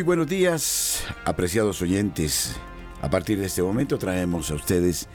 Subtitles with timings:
[0.00, 2.56] Muy buenos días, apreciados oyentes.
[3.02, 5.08] A partir de este momento traemos a ustedes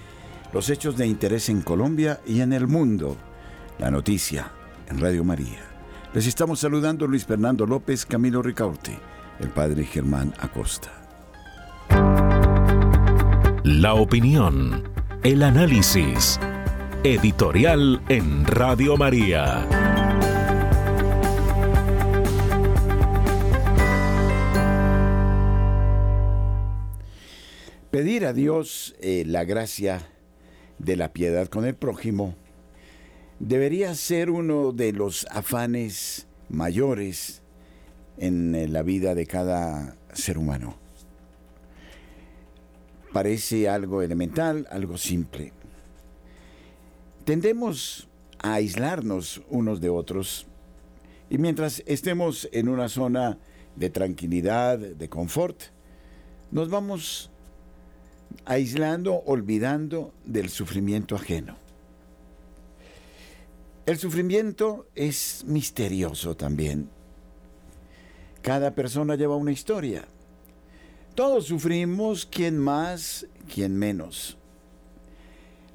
[0.53, 3.17] los hechos de interés en Colombia y en el mundo.
[3.79, 4.51] La noticia
[4.87, 5.57] en Radio María.
[6.13, 8.99] Les estamos saludando Luis Fernando López, Camilo Ricaurte,
[9.39, 10.91] el padre Germán Acosta.
[13.63, 14.87] La opinión,
[15.23, 16.39] el análisis.
[17.03, 19.94] Editorial en Radio María.
[27.95, 30.05] Pedir a Dios eh, la gracia
[30.79, 32.35] de la piedad con el prójimo
[33.39, 37.41] debería ser uno de los afanes mayores
[38.17, 40.75] en eh, la vida de cada ser humano.
[43.13, 45.53] Parece algo elemental, algo simple.
[47.23, 48.09] Tendemos
[48.39, 50.47] a aislarnos unos de otros
[51.29, 53.37] y mientras estemos en una zona
[53.77, 55.61] de tranquilidad, de confort,
[56.51, 57.31] nos vamos
[58.45, 61.57] aislando, olvidando del sufrimiento ajeno.
[63.85, 66.89] El sufrimiento es misterioso también.
[68.41, 70.05] Cada persona lleva una historia.
[71.13, 74.37] Todos sufrimos, quien más, quien menos.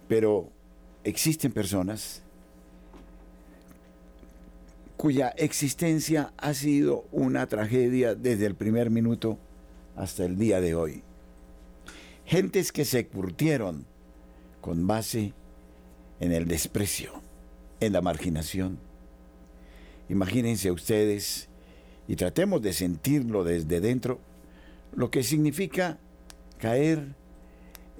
[0.08, 0.50] Pero
[1.04, 2.22] existen personas
[4.96, 9.38] cuya existencia ha sido una tragedia desde el primer minuto
[9.96, 11.02] hasta el día de hoy.
[12.30, 13.86] Gentes que se curtieron
[14.60, 15.32] con base
[16.20, 17.10] en el desprecio,
[17.80, 18.78] en la marginación.
[20.08, 21.48] Imagínense ustedes,
[22.06, 24.20] y tratemos de sentirlo desde dentro,
[24.94, 25.98] lo que significa
[26.58, 27.16] caer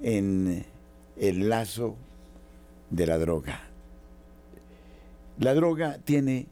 [0.01, 0.65] en
[1.17, 1.97] el lazo
[2.89, 3.59] de la droga.
[5.39, 6.47] La droga tiene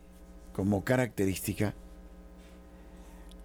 [0.51, 1.73] como característica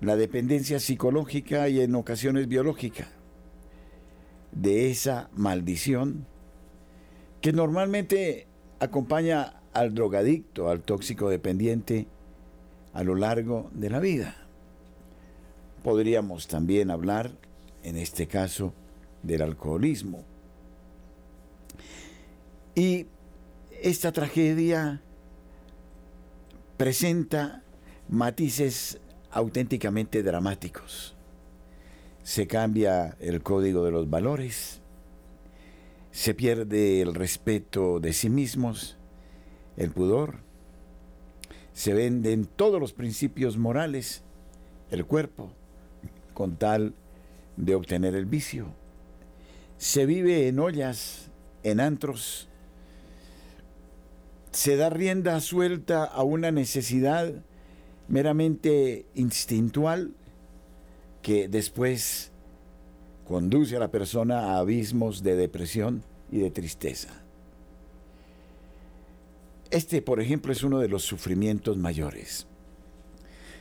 [0.00, 3.06] la dependencia psicológica y en ocasiones biológica
[4.54, 6.26] de esa maldición
[7.40, 8.46] que normalmente
[8.78, 12.06] acompaña al drogadicto, al tóxico dependiente
[12.92, 14.36] a lo largo de la vida.
[15.82, 17.32] Podríamos también hablar,
[17.82, 18.72] en este caso,
[19.22, 20.24] del alcoholismo.
[22.74, 23.06] Y
[23.82, 25.02] esta tragedia
[26.76, 27.62] presenta
[28.08, 29.00] matices
[29.30, 31.13] auténticamente dramáticos
[32.24, 34.80] se cambia el código de los valores,
[36.10, 38.96] se pierde el respeto de sí mismos,
[39.76, 40.38] el pudor,
[41.74, 44.22] se venden todos los principios morales,
[44.90, 45.52] el cuerpo,
[46.32, 46.94] con tal
[47.56, 48.68] de obtener el vicio.
[49.76, 51.30] Se vive en ollas,
[51.62, 52.48] en antros,
[54.50, 57.34] se da rienda suelta a una necesidad
[58.08, 60.14] meramente instintual
[61.24, 62.30] que después
[63.26, 67.08] conduce a la persona a abismos de depresión y de tristeza.
[69.70, 72.46] Este, por ejemplo, es uno de los sufrimientos mayores.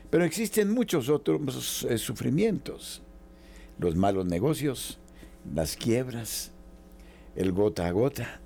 [0.09, 3.01] Pero existen muchos otros eh, sufrimientos.
[3.79, 4.99] Los malos negocios,
[5.55, 6.51] las quiebras,
[7.37, 8.41] el gota a gota,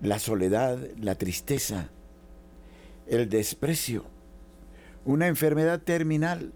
[0.00, 1.90] la soledad, la tristeza,
[3.06, 4.06] el desprecio,
[5.04, 6.54] una enfermedad terminal,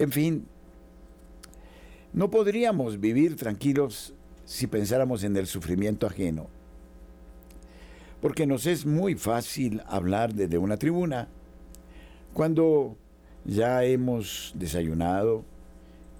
[0.00, 0.46] en fin,
[2.14, 4.14] no podríamos vivir tranquilos
[4.46, 6.48] si pensáramos en el sufrimiento ajeno.
[8.22, 11.28] Porque nos es muy fácil hablar desde una tribuna
[12.32, 12.96] cuando
[13.44, 15.44] ya hemos desayunado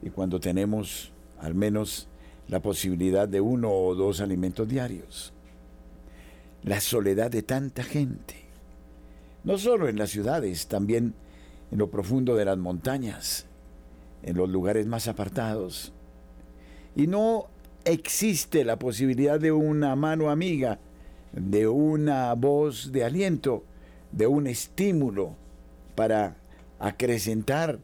[0.02, 2.06] y cuando tenemos al menos
[2.48, 5.32] la posibilidad de uno o dos alimentos diarios.
[6.64, 8.34] La soledad de tanta gente,
[9.42, 11.14] no solo en las ciudades, también
[11.70, 13.46] en lo profundo de las montañas,
[14.22, 15.92] en los lugares más apartados.
[16.94, 17.48] Y no
[17.84, 20.78] existe la posibilidad de una mano amiga,
[21.32, 23.64] de una voz de aliento,
[24.12, 25.36] de un estímulo
[25.94, 26.36] para
[26.78, 27.78] acrecentar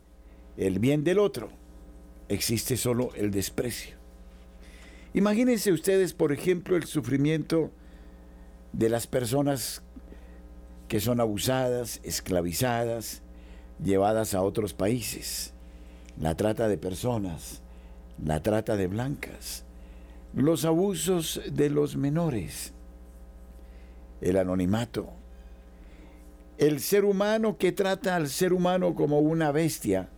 [0.57, 1.51] el bien del otro.
[2.29, 3.97] Existe solo el desprecio.
[5.15, 7.71] Imagínense ustedes, por ejemplo, el sufrimiento
[8.73, 9.83] de las personas
[10.89, 13.23] que son abusadas, esclavizadas,
[13.83, 15.55] llevadas a otros países
[16.19, 17.61] la trata de personas,
[18.25, 19.65] la trata de blancas,
[20.35, 22.73] los abusos de los menores,
[24.21, 25.11] el anonimato,
[26.59, 30.09] el ser humano que trata al ser humano como una bestia,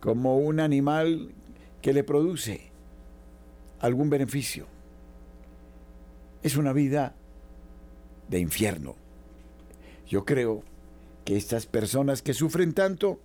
[0.00, 1.32] como un animal
[1.80, 2.70] que le produce
[3.80, 4.66] algún beneficio.
[6.42, 7.14] Es una vida
[8.28, 8.96] de infierno.
[10.08, 10.62] Yo creo
[11.24, 13.20] que estas personas que sufren tanto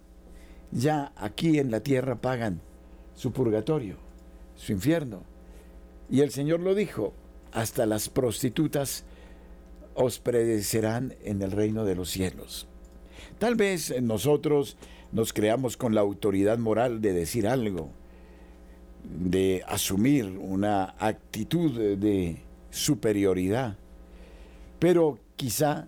[0.71, 2.62] ya aquí en la tierra pagan
[3.15, 3.97] su purgatorio,
[4.56, 5.23] su infierno.
[6.09, 7.13] Y el Señor lo dijo,
[7.51, 9.03] hasta las prostitutas
[9.95, 12.68] os predecerán en el reino de los cielos.
[13.39, 14.77] Tal vez nosotros
[15.12, 17.89] nos creamos con la autoridad moral de decir algo,
[19.03, 22.38] de asumir una actitud de
[22.69, 23.77] superioridad,
[24.79, 25.88] pero quizá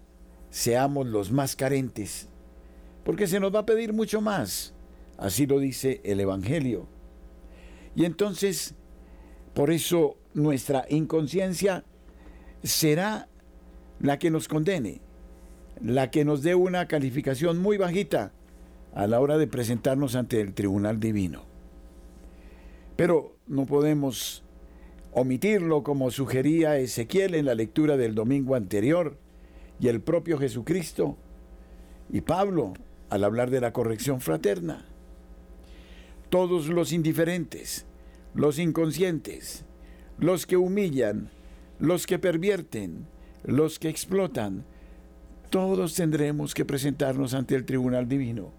[0.50, 2.27] seamos los más carentes,
[3.03, 4.73] porque se nos va a pedir mucho más,
[5.17, 6.88] así lo dice el Evangelio.
[7.95, 8.75] Y entonces,
[9.53, 11.83] por eso nuestra inconsciencia
[12.63, 13.27] será
[14.00, 15.01] la que nos condene,
[15.81, 18.31] la que nos dé una calificación muy bajita
[18.94, 21.45] a la hora de presentarnos ante el tribunal divino.
[22.95, 24.44] Pero no podemos
[25.11, 29.17] omitirlo como sugería Ezequiel en la lectura del domingo anterior
[29.79, 31.17] y el propio Jesucristo
[32.11, 32.73] y Pablo
[33.13, 34.88] al hablar de la corrección fraterna.
[36.31, 37.86] Todos los indiferentes,
[38.33, 39.65] los inconscientes,
[40.18, 41.30] los que humillan,
[41.77, 43.06] los que pervierten,
[43.44, 44.65] los que explotan,
[45.51, 48.51] todos tendremos que presentarnos ante el tribunal divino.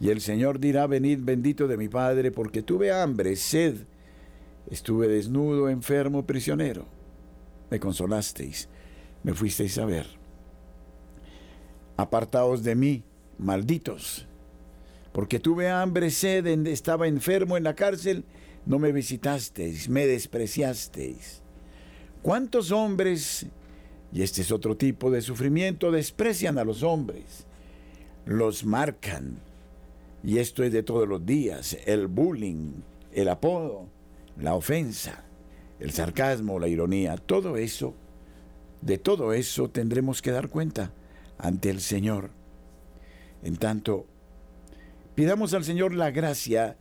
[0.00, 3.86] Y el Señor dirá, venid bendito de mi Padre, porque tuve hambre, sed,
[4.70, 6.84] estuve desnudo, enfermo, prisionero.
[7.70, 8.68] Me consolasteis,
[9.22, 10.06] me fuisteis a ver.
[11.96, 13.02] Apartaos de mí,
[13.38, 14.26] malditos,
[15.12, 18.24] porque tuve hambre, sed, estaba enfermo en la cárcel,
[18.66, 21.42] no me visitasteis, me despreciasteis.
[22.22, 23.46] ¿Cuántos hombres,
[24.12, 27.46] y este es otro tipo de sufrimiento, desprecian a los hombres?
[28.24, 29.38] Los marcan,
[30.24, 32.72] y esto es de todos los días, el bullying,
[33.12, 33.86] el apodo,
[34.38, 35.24] la ofensa,
[35.78, 37.94] el sarcasmo, la ironía, todo eso,
[38.80, 40.92] de todo eso tendremos que dar cuenta
[41.38, 42.30] ante el Señor.
[43.46, 44.06] En tanto,
[45.14, 46.76] pidamos al Señor la gracia,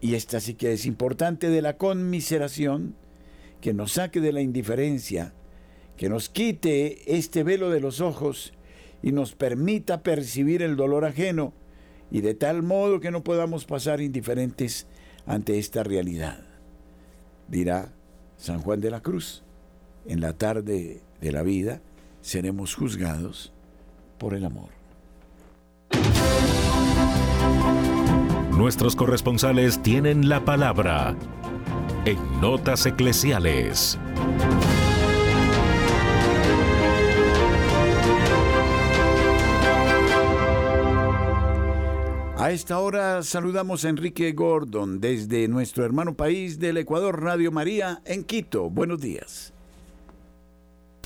[0.00, 2.96] y esta sí que es importante, de la conmiseración,
[3.60, 5.32] que nos saque de la indiferencia,
[5.96, 8.52] que nos quite este velo de los ojos
[9.00, 11.52] y nos permita percibir el dolor ajeno,
[12.10, 14.88] y de tal modo que no podamos pasar indiferentes
[15.24, 16.40] ante esta realidad.
[17.46, 17.92] Dirá
[18.38, 19.44] San Juan de la Cruz,
[20.04, 21.80] en la tarde de la vida
[22.22, 23.52] seremos juzgados
[24.18, 24.75] por el amor.
[28.56, 31.14] Nuestros corresponsales tienen la palabra
[32.06, 33.98] en Notas Eclesiales.
[42.38, 48.00] A esta hora saludamos a Enrique Gordon desde nuestro hermano país del Ecuador, Radio María,
[48.06, 48.70] en Quito.
[48.70, 49.52] Buenos días.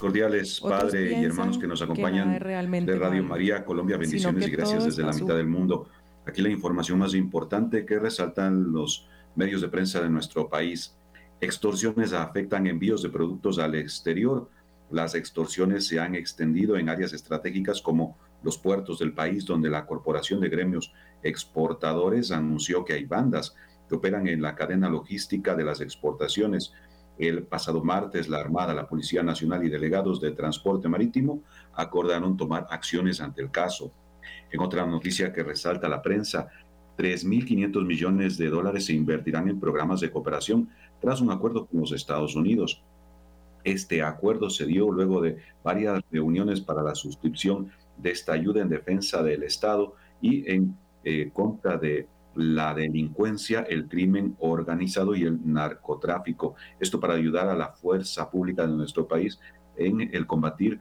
[0.00, 5.02] Cordiales, Padre y hermanos que nos acompañan de Radio María, Colombia, bendiciones y gracias desde
[5.02, 5.88] la mitad del mundo.
[6.30, 10.94] Aquí la información más importante que resaltan los medios de prensa de nuestro país.
[11.40, 14.48] Extorsiones afectan envíos de productos al exterior.
[14.92, 19.86] Las extorsiones se han extendido en áreas estratégicas como los puertos del país, donde la
[19.86, 20.92] Corporación de Gremios
[21.24, 23.56] Exportadores anunció que hay bandas
[23.88, 26.72] que operan en la cadena logística de las exportaciones.
[27.18, 31.42] El pasado martes, la Armada, la Policía Nacional y delegados de Transporte Marítimo
[31.75, 33.92] acordaron tomar acciones ante el caso.
[34.50, 36.49] En otra noticia que resalta la prensa,
[36.99, 40.69] 3.500 millones de dólares se invertirán en programas de cooperación
[41.00, 42.83] tras un acuerdo con los Estados Unidos.
[43.64, 48.69] Este acuerdo se dio luego de varias reuniones para la suscripción de esta ayuda en
[48.69, 55.38] defensa del Estado y en eh, contra de la delincuencia, el crimen organizado y el
[55.45, 56.54] narcotráfico.
[56.78, 59.40] Esto para ayudar a la fuerza pública de nuestro país
[59.76, 60.80] en el combatir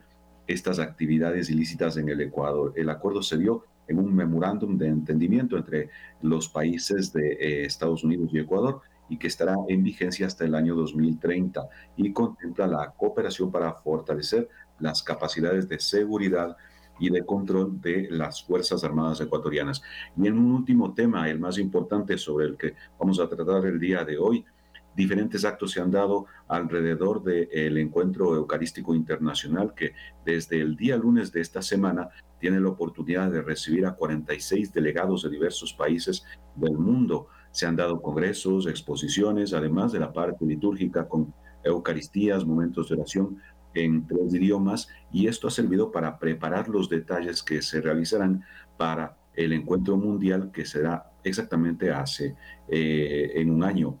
[0.52, 2.72] estas actividades ilícitas en el Ecuador.
[2.76, 5.90] El acuerdo se dio en un memorándum de entendimiento entre
[6.22, 10.54] los países de eh, Estados Unidos y Ecuador y que estará en vigencia hasta el
[10.54, 16.56] año 2030 y contempla la cooperación para fortalecer las capacidades de seguridad
[17.00, 19.82] y de control de las Fuerzas Armadas ecuatorianas.
[20.16, 23.80] Y en un último tema, el más importante sobre el que vamos a tratar el
[23.80, 24.44] día de hoy,
[24.94, 29.94] diferentes actos se han dado alrededor del encuentro eucarístico internacional que
[30.24, 35.22] desde el día lunes de esta semana tiene la oportunidad de recibir a 46 delegados
[35.22, 36.24] de diversos países
[36.56, 37.28] del mundo.
[37.50, 41.32] Se han dado congresos, exposiciones, además de la parte litúrgica con
[41.62, 43.38] Eucaristías, momentos de oración
[43.74, 48.42] en tres idiomas y esto ha servido para preparar los detalles que se realizarán
[48.76, 52.34] para el encuentro mundial que será exactamente hace
[52.68, 53.98] eh, en un año.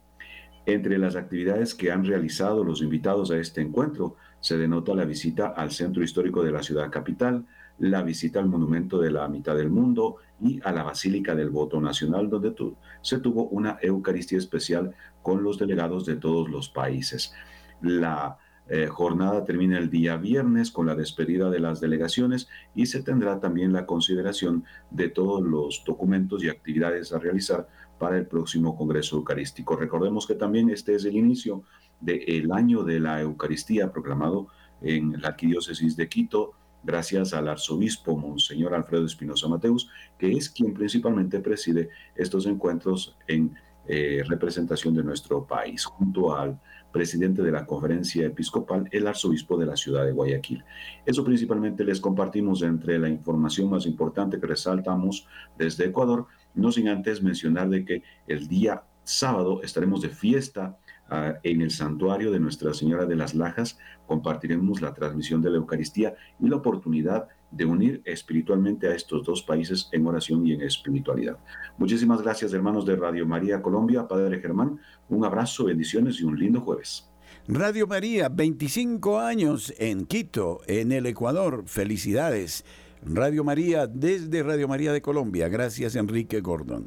[0.66, 5.48] Entre las actividades que han realizado los invitados a este encuentro se denota la visita
[5.48, 7.46] al centro histórico de la ciudad capital,
[7.78, 11.80] la visita al monumento de la mitad del mundo y a la Basílica del Voto
[11.80, 12.54] Nacional, donde
[13.00, 17.32] se tuvo una Eucaristía especial con los delegados de todos los países.
[17.80, 18.38] La
[18.68, 23.40] eh, jornada termina el día viernes con la despedida de las delegaciones y se tendrá
[23.40, 27.66] también la consideración de todos los documentos y actividades a realizar
[28.00, 29.76] para el próximo Congreso Eucarístico.
[29.76, 31.62] Recordemos que también este es el inicio
[32.00, 34.48] del año de la Eucaristía proclamado
[34.80, 40.72] en la Arquidiócesis de Quito, gracias al arzobispo Monseñor Alfredo Espinosa Mateus, que es quien
[40.72, 43.54] principalmente preside estos encuentros en
[43.86, 46.58] eh, representación de nuestro país, junto al
[46.90, 50.64] presidente de la conferencia episcopal, el arzobispo de la ciudad de Guayaquil.
[51.04, 55.26] Eso principalmente les compartimos entre la información más importante que resaltamos
[55.58, 60.78] desde Ecuador, no sin antes mencionar de que el día sábado estaremos de fiesta
[61.08, 63.78] ah, en el santuario de Nuestra Señora de las Lajas.
[64.06, 69.42] Compartiremos la transmisión de la Eucaristía y la oportunidad de unir espiritualmente a estos dos
[69.42, 71.38] países en oración y en espiritualidad.
[71.78, 74.78] Muchísimas gracias, hermanos de Radio María Colombia, Padre Germán.
[75.08, 77.10] Un abrazo, bendiciones y un lindo jueves.
[77.48, 81.64] Radio María, 25 años en Quito, en el Ecuador.
[81.66, 82.64] Felicidades.
[83.04, 85.48] Radio María desde Radio María de Colombia.
[85.48, 86.86] Gracias Enrique Gordon.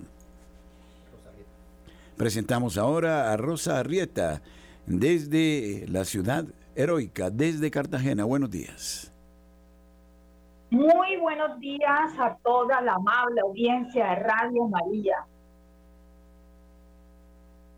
[2.17, 4.41] Presentamos ahora a Rosa Arrieta
[4.86, 8.25] desde la ciudad heroica, desde Cartagena.
[8.25, 9.12] Buenos días.
[10.70, 15.25] Muy buenos días a toda la amable audiencia de Radio María.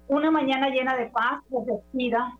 [0.08, 2.38] Una mañana llena de paz, respira.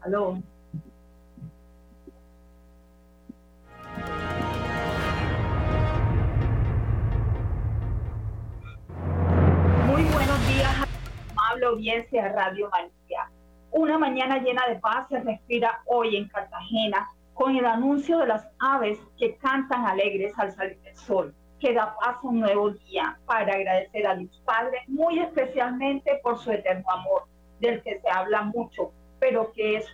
[0.00, 0.38] Aló.
[11.60, 13.30] Amable audiencia de Radio María.
[13.72, 18.46] Una mañana llena de paz se respira hoy en Cartagena con el anuncio de las
[18.58, 23.18] aves que cantan alegres al salir del sol, que da paso a un nuevo día
[23.26, 27.22] para agradecer a Dios Padre, muy especialmente por su eterno amor,
[27.60, 29.86] del que se habla mucho, pero que es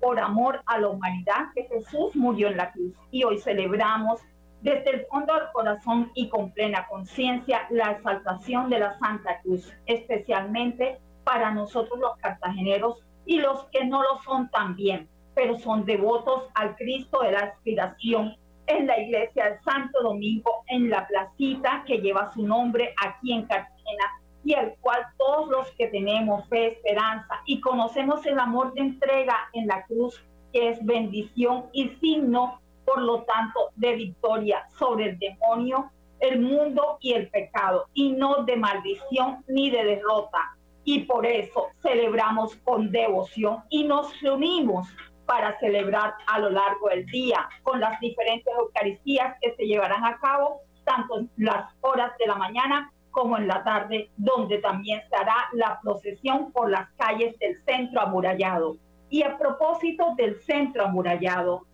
[0.00, 2.94] por amor a la humanidad que Jesús murió en la cruz.
[3.10, 4.20] Y hoy celebramos
[4.64, 9.70] desde el fondo del corazón y con plena conciencia la exaltación de la Santa Cruz,
[9.84, 16.48] especialmente para nosotros los cartageneros y los que no lo son también, pero son devotos
[16.54, 21.98] al Cristo de la aspiración en la iglesia del Santo Domingo, en la placita que
[21.98, 24.04] lleva su nombre aquí en Cartagena
[24.44, 29.36] y al cual todos los que tenemos fe, esperanza y conocemos el amor de entrega
[29.52, 35.18] en la cruz, que es bendición y signo por lo tanto, de victoria sobre el
[35.18, 40.56] demonio, el mundo y el pecado, y no de maldición ni de derrota.
[40.84, 44.86] Y por eso celebramos con devoción y nos reunimos
[45.26, 50.18] para celebrar a lo largo del día con las diferentes Eucaristías que se llevarán a
[50.18, 55.16] cabo, tanto en las horas de la mañana como en la tarde, donde también se
[55.16, 58.76] hará la procesión por las calles del centro amurallado.
[59.08, 61.64] Y a propósito del centro amurallado,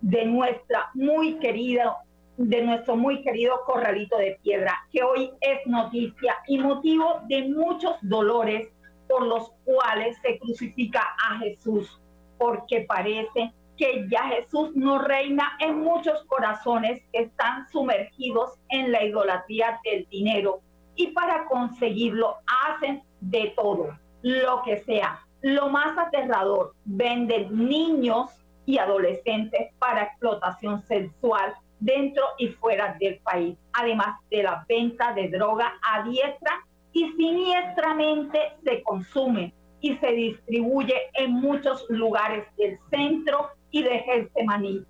[0.00, 1.96] de nuestra muy querida,
[2.36, 7.96] de nuestro muy querido corralito de piedra, que hoy es noticia y motivo de muchos
[8.02, 8.68] dolores
[9.08, 12.00] por los cuales se crucifica a Jesús,
[12.38, 19.04] porque parece que ya Jesús no reina en muchos corazones que están sumergidos en la
[19.04, 20.60] idolatría del dinero
[20.96, 22.36] y para conseguirlo
[22.66, 25.20] hacen de todo, lo que sea.
[25.42, 28.30] Lo más aterrador, venden niños
[28.68, 35.28] y adolescentes para explotación sexual dentro y fuera del país, además de la venta de
[35.30, 43.48] droga a diestra y siniestramente se consume y se distribuye en muchos lugares del centro
[43.70, 44.84] y de Getsemaní.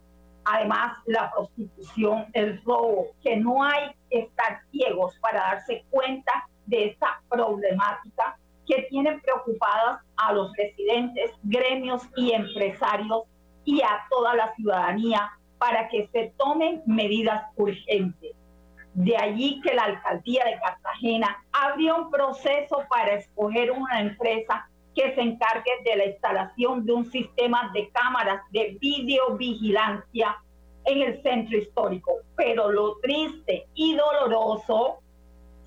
[0.45, 6.87] Además, la prostitución, el robo, que no hay que estar ciegos para darse cuenta de
[6.87, 13.23] esta problemática que tiene preocupadas a los residentes, gremios y empresarios
[13.69, 18.35] y a toda la ciudadanía para que se tomen medidas urgentes.
[18.95, 25.15] De allí que la alcaldía de Cartagena abrió un proceso para escoger una empresa que
[25.15, 30.39] se encargue de la instalación de un sistema de cámaras de videovigilancia
[30.87, 32.13] en el centro histórico.
[32.37, 35.01] Pero lo triste y doloroso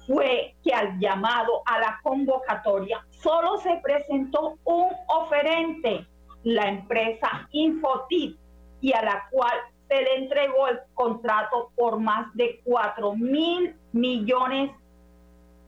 [0.07, 6.07] fue que al llamado a la convocatoria solo se presentó un oferente
[6.43, 8.37] la empresa Infotip
[8.81, 9.53] y a la cual
[9.87, 14.71] se le entregó el contrato por más de 4 mil millones,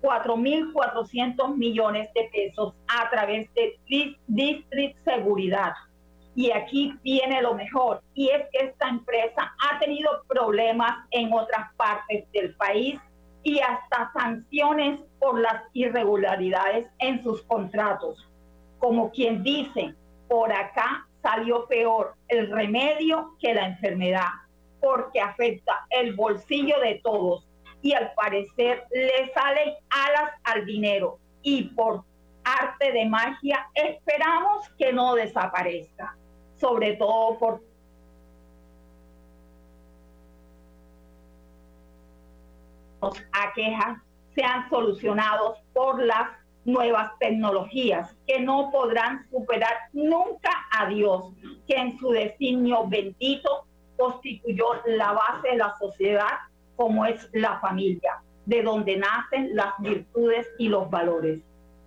[0.01, 3.77] 4 mil 400 millones de pesos a través de
[4.27, 5.73] District Seguridad.
[6.35, 11.71] Y aquí viene lo mejor, y es que esta empresa ha tenido problemas en otras
[11.75, 12.99] partes del país
[13.43, 18.25] y hasta sanciones por las irregularidades en sus contratos.
[18.79, 19.93] Como quien dice,
[20.33, 22.15] por acá salió peor.
[22.27, 24.29] El remedio que la enfermedad,
[24.81, 27.47] porque afecta el bolsillo de todos
[27.83, 31.19] y al parecer le salen alas al dinero.
[31.43, 32.03] Y por
[32.43, 36.17] arte de magia esperamos que no desaparezca,
[36.59, 37.61] sobre todo por
[43.33, 43.99] aquejas
[44.33, 51.33] sean solucionados por las nuevas tecnologías que no podrán superar nunca a Dios,
[51.67, 53.65] que en su designio bendito
[53.97, 56.39] constituyó la base de la sociedad
[56.75, 61.41] como es la familia, de donde nacen las virtudes y los valores.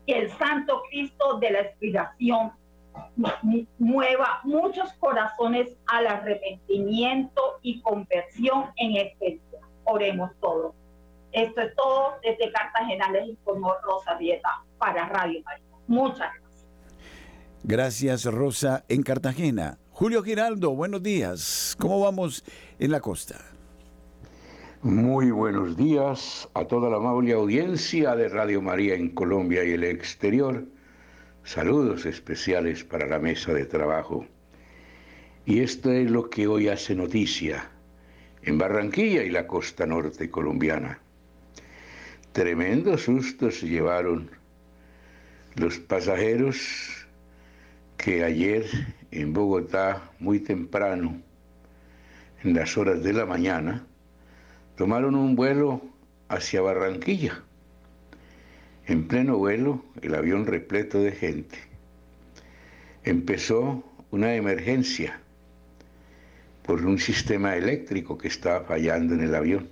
[0.06, 2.52] Que el Santo Cristo de la expiración
[3.78, 9.40] mueva muchos corazones al arrepentimiento y conversión en día.
[9.85, 10.75] Oremos todos.
[11.33, 15.66] Esto es todo desde Cartagena, les informó Rosa Vieta para Radio María.
[15.87, 16.47] Muchas gracias.
[17.62, 19.78] Gracias, Rosa, en Cartagena.
[19.90, 21.76] Julio Giraldo, buenos días.
[21.80, 22.45] ¿Cómo vamos
[22.78, 23.40] en la costa?
[24.83, 29.85] Muy buenos días a toda la amable audiencia de Radio María en Colombia y el
[29.85, 30.64] exterior.
[31.45, 34.26] Saludos especiales para la mesa de trabajo.
[35.45, 37.71] Y esto es lo que hoy hace noticia
[38.42, 41.00] en Barranquilla y la costa norte colombiana.
[42.33, 44.30] Tremendo susto se llevaron
[45.56, 47.06] los pasajeros
[47.96, 48.66] que ayer
[49.10, 51.22] en Bogotá, muy temprano,
[52.44, 53.86] en las horas de la mañana,
[54.76, 55.80] tomaron un vuelo
[56.28, 57.42] hacia Barranquilla.
[58.86, 61.58] En pleno vuelo, el avión repleto de gente.
[63.02, 65.20] Empezó una emergencia
[66.64, 69.71] por un sistema eléctrico que estaba fallando en el avión.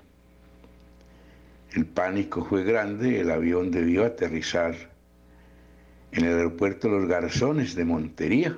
[1.74, 4.93] El pánico fue grande, el avión debió aterrizar
[6.14, 8.56] en el aeropuerto Los Garzones de Montería,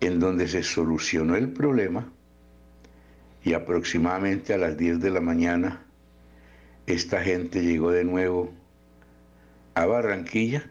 [0.00, 2.10] en donde se solucionó el problema
[3.42, 5.84] y aproximadamente a las 10 de la mañana
[6.86, 8.52] esta gente llegó de nuevo
[9.74, 10.70] a Barranquilla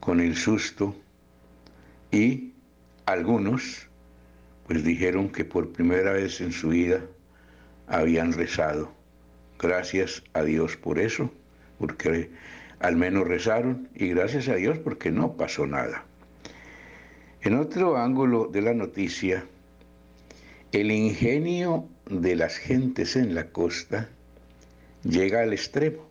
[0.00, 0.96] con el susto
[2.10, 2.54] y
[3.04, 3.88] algunos
[4.66, 7.04] pues dijeron que por primera vez en su vida
[7.86, 8.90] habían rezado.
[9.58, 11.30] Gracias a Dios por eso,
[11.78, 12.30] porque
[12.84, 16.04] al menos rezaron y gracias a Dios porque no pasó nada.
[17.40, 19.46] En otro ángulo de la noticia,
[20.70, 24.10] el ingenio de las gentes en la costa
[25.02, 26.10] llega al extremo.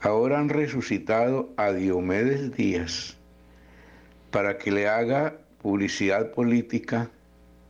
[0.00, 3.16] Ahora han resucitado a Diomedes Díaz
[4.30, 7.10] para que le haga publicidad política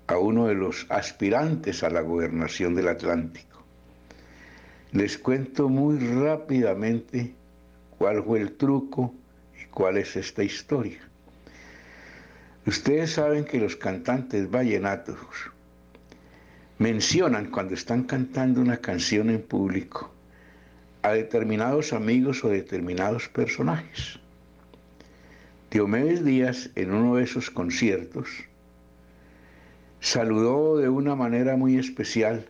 [0.09, 3.65] a uno de los aspirantes a la gobernación del Atlántico.
[4.93, 7.35] Les cuento muy rápidamente
[7.99, 9.15] cuál fue el truco
[9.61, 11.01] y cuál es esta historia.
[12.67, 15.19] Ustedes saben que los cantantes vallenatos
[16.79, 20.11] mencionan cuando están cantando una canción en público
[21.03, 24.19] a determinados amigos o determinados personajes.
[25.71, 28.29] Diomedes Díaz, en uno de esos conciertos,
[30.01, 32.49] saludó de una manera muy especial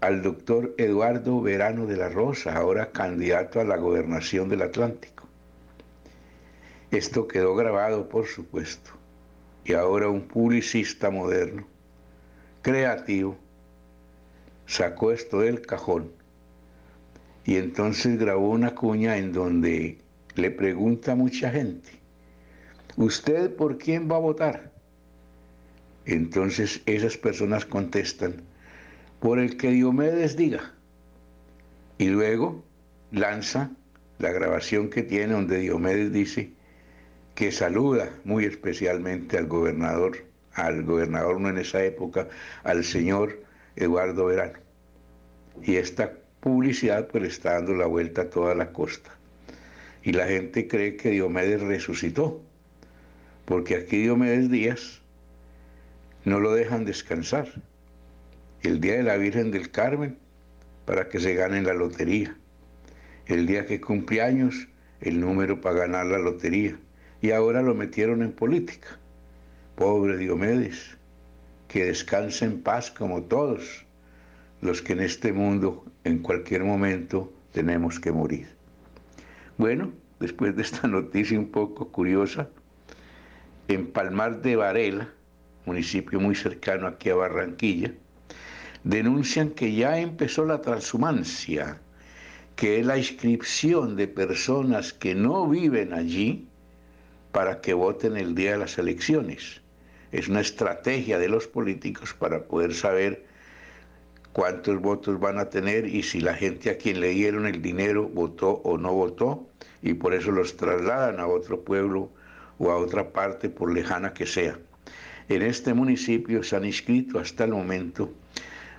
[0.00, 5.26] al doctor Eduardo Verano de la Rosa, ahora candidato a la gobernación del Atlántico.
[6.90, 8.92] Esto quedó grabado, por supuesto,
[9.64, 11.66] y ahora un publicista moderno,
[12.62, 13.36] creativo,
[14.66, 16.12] sacó esto del cajón
[17.48, 19.96] y entonces grabó una cuña en donde
[20.34, 21.88] le pregunta a mucha gente,
[22.96, 24.70] ¿usted por quién va a votar?
[26.04, 28.42] Entonces esas personas contestan,
[29.20, 30.74] por el que Diomedes diga.
[31.98, 32.64] Y luego
[33.10, 33.70] lanza
[34.18, 36.52] la grabación que tiene donde Diomedes dice
[37.34, 42.28] que saluda muy especialmente al gobernador, al gobernador no en esa época,
[42.64, 43.42] al señor
[43.76, 44.58] Eduardo Verano.
[45.62, 49.10] Y esta publicidad pues está dando la vuelta a toda la costa.
[50.02, 52.40] Y la gente cree que Diomedes resucitó,
[53.44, 55.00] porque aquí Diomedes Díaz
[56.24, 57.48] no lo dejan descansar
[58.62, 60.18] el día de la Virgen del Carmen
[60.84, 62.36] para que se gane la lotería.
[63.26, 64.68] El día que cumple años,
[65.00, 66.78] el número para ganar la lotería.
[67.20, 68.98] Y ahora lo metieron en política.
[69.76, 70.96] Pobre Diomedes,
[71.68, 73.84] que descanse en paz como todos
[74.60, 78.48] los que en este mundo en cualquier momento tenemos que morir.
[79.56, 82.48] Bueno, después de esta noticia un poco curiosa,
[83.68, 85.12] en Palmar de Varela,
[85.66, 87.92] municipio muy cercano aquí a Barranquilla,
[88.84, 91.80] denuncian que ya empezó la transhumancia,
[92.56, 96.46] que es la inscripción de personas que no viven allí
[97.32, 99.60] para que voten el día de las elecciones.
[100.10, 103.26] Es una estrategia de los políticos para poder saber
[104.32, 108.08] cuántos votos van a tener y si la gente a quien le dieron el dinero
[108.08, 109.46] votó o no votó
[109.82, 112.10] y por eso los trasladan a otro pueblo
[112.58, 114.58] o a otra parte por lejana que sea.
[115.28, 118.10] En este municipio se han inscrito hasta el momento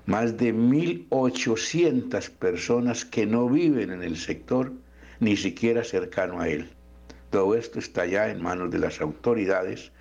[0.05, 4.71] más de 1.800 personas que no viven en el sector,
[5.19, 6.69] ni siquiera cercano a él.
[7.29, 9.91] Todo esto está ya en manos de las autoridades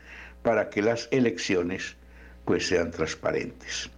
[0.42, 1.96] para que las elecciones
[2.44, 3.90] pues sean transparentes.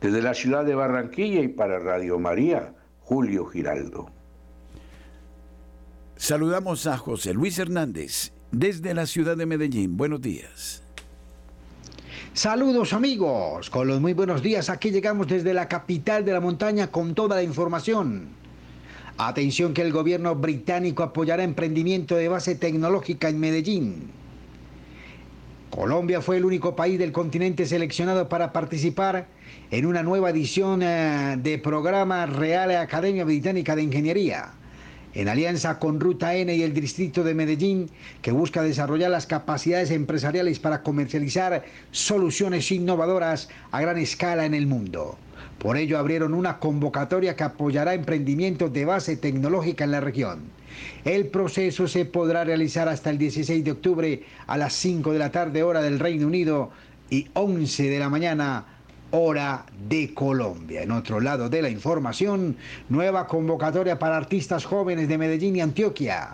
[0.00, 4.10] Desde la ciudad de Barranquilla y para Radio María, Julio Giraldo.
[6.16, 9.96] Saludamos a José Luis Hernández desde la ciudad de Medellín.
[9.96, 10.82] Buenos días.
[12.34, 14.70] Saludos amigos, con los muy buenos días.
[14.70, 18.28] Aquí llegamos desde la capital de la montaña con toda la información.
[19.18, 24.10] Atención que el gobierno británico apoyará emprendimiento de base tecnológica en Medellín.
[25.68, 29.26] Colombia fue el único país del continente seleccionado para participar
[29.70, 34.54] en una nueva edición eh, de programa Real Academia Británica de Ingeniería
[35.14, 37.90] en alianza con Ruta N y el Distrito de Medellín,
[38.22, 44.66] que busca desarrollar las capacidades empresariales para comercializar soluciones innovadoras a gran escala en el
[44.66, 45.18] mundo.
[45.58, 50.40] Por ello abrieron una convocatoria que apoyará emprendimientos de base tecnológica en la región.
[51.04, 55.30] El proceso se podrá realizar hasta el 16 de octubre a las 5 de la
[55.30, 56.70] tarde hora del Reino Unido
[57.10, 58.64] y 11 de la mañana
[59.12, 60.82] hora de Colombia.
[60.82, 62.56] En otro lado de la información,
[62.88, 66.30] nueva convocatoria para artistas jóvenes de Medellín y Antioquia.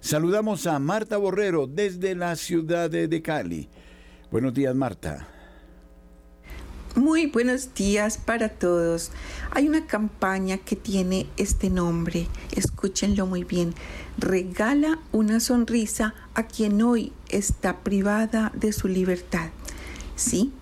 [0.00, 3.68] Saludamos a Marta Borrero desde la ciudad de Cali.
[4.30, 5.28] Buenos días, Marta.
[6.96, 9.12] Muy buenos días para todos.
[9.52, 13.74] Hay una campaña que tiene este nombre, escúchenlo muy bien.
[14.18, 19.50] Regala una sonrisa a quien hoy está privada de su libertad.
[20.16, 20.52] Sí,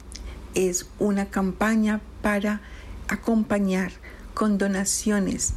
[0.55, 2.61] es una campaña para
[3.09, 3.93] acompañar
[4.35, 5.55] con donaciones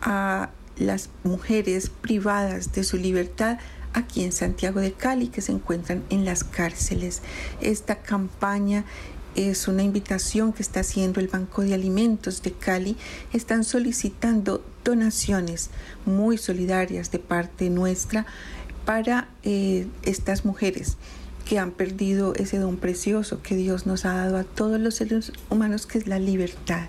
[0.00, 3.58] a las mujeres privadas de su libertad
[3.94, 7.22] aquí en Santiago de Cali que se encuentran en las cárceles.
[7.60, 8.84] Esta campaña
[9.34, 12.96] es una invitación que está haciendo el Banco de Alimentos de Cali.
[13.32, 15.70] Están solicitando donaciones
[16.06, 18.26] muy solidarias de parte nuestra
[18.84, 20.96] para eh, estas mujeres
[21.44, 25.32] que han perdido ese don precioso que Dios nos ha dado a todos los seres
[25.50, 26.88] humanos, que es la libertad.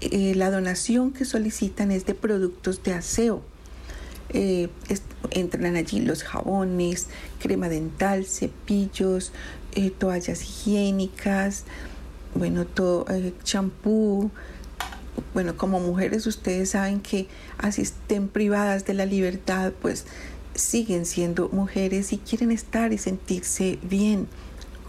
[0.00, 3.42] eh, la donación que solicitan es de productos de aseo.
[4.30, 4.68] Eh,
[5.30, 9.32] entran allí los jabones, crema dental, cepillos,
[9.74, 11.64] eh, toallas higiénicas,
[12.34, 13.06] bueno, todo,
[13.42, 14.30] champú.
[15.32, 20.06] Bueno, como mujeres ustedes saben que así estén privadas de la libertad, pues
[20.54, 24.28] siguen siendo mujeres y quieren estar y sentirse bien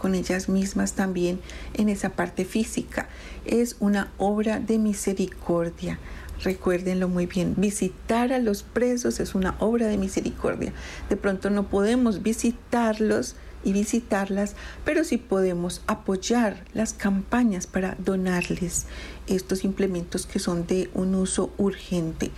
[0.00, 1.40] con ellas mismas también
[1.74, 3.08] en esa parte física.
[3.44, 5.98] Es una obra de misericordia.
[6.42, 10.72] Recuérdenlo muy bien, visitar a los presos es una obra de misericordia.
[11.08, 18.86] De pronto no podemos visitarlos y visitarlas, pero sí podemos apoyar las campañas para donarles
[19.26, 22.30] estos implementos que son de un uso urgente.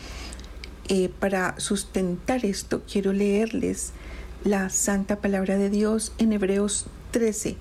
[0.88, 3.92] Eh, para sustentar esto, quiero leerles
[4.42, 7.58] la santa palabra de Dios en Hebreos 13,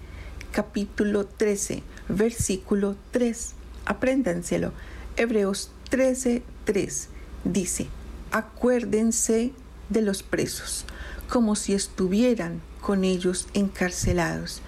[0.54, 3.52] capítulo 13, versículo 3.
[3.86, 4.72] Apréndanselo.
[5.18, 7.10] Hebreos 13, 3
[7.44, 7.88] dice,
[8.32, 9.52] acuérdense
[9.90, 10.86] de los presos,
[11.28, 14.62] como si estuvieran con ellos encarcelados.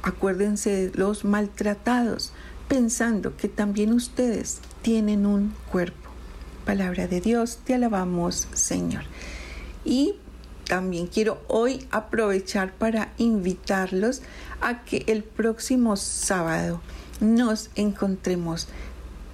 [0.00, 2.32] Acuérdense de los maltratados,
[2.68, 6.08] pensando que también ustedes tienen un cuerpo.
[6.64, 9.02] Palabra de Dios, te alabamos, Señor.
[9.84, 10.14] Y
[10.64, 14.22] también quiero hoy aprovechar para invitarlos
[14.62, 16.80] a que el próximo sábado
[17.20, 18.68] nos encontremos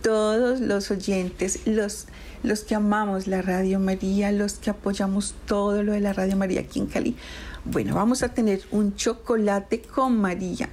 [0.03, 2.09] todos los oyentes, los,
[2.43, 6.63] los que amamos la Radio María, los que apoyamos todo lo de la Radio María
[6.63, 7.17] aquí en Cali.
[7.65, 10.69] Bueno, vamos a tener un chocolate con María.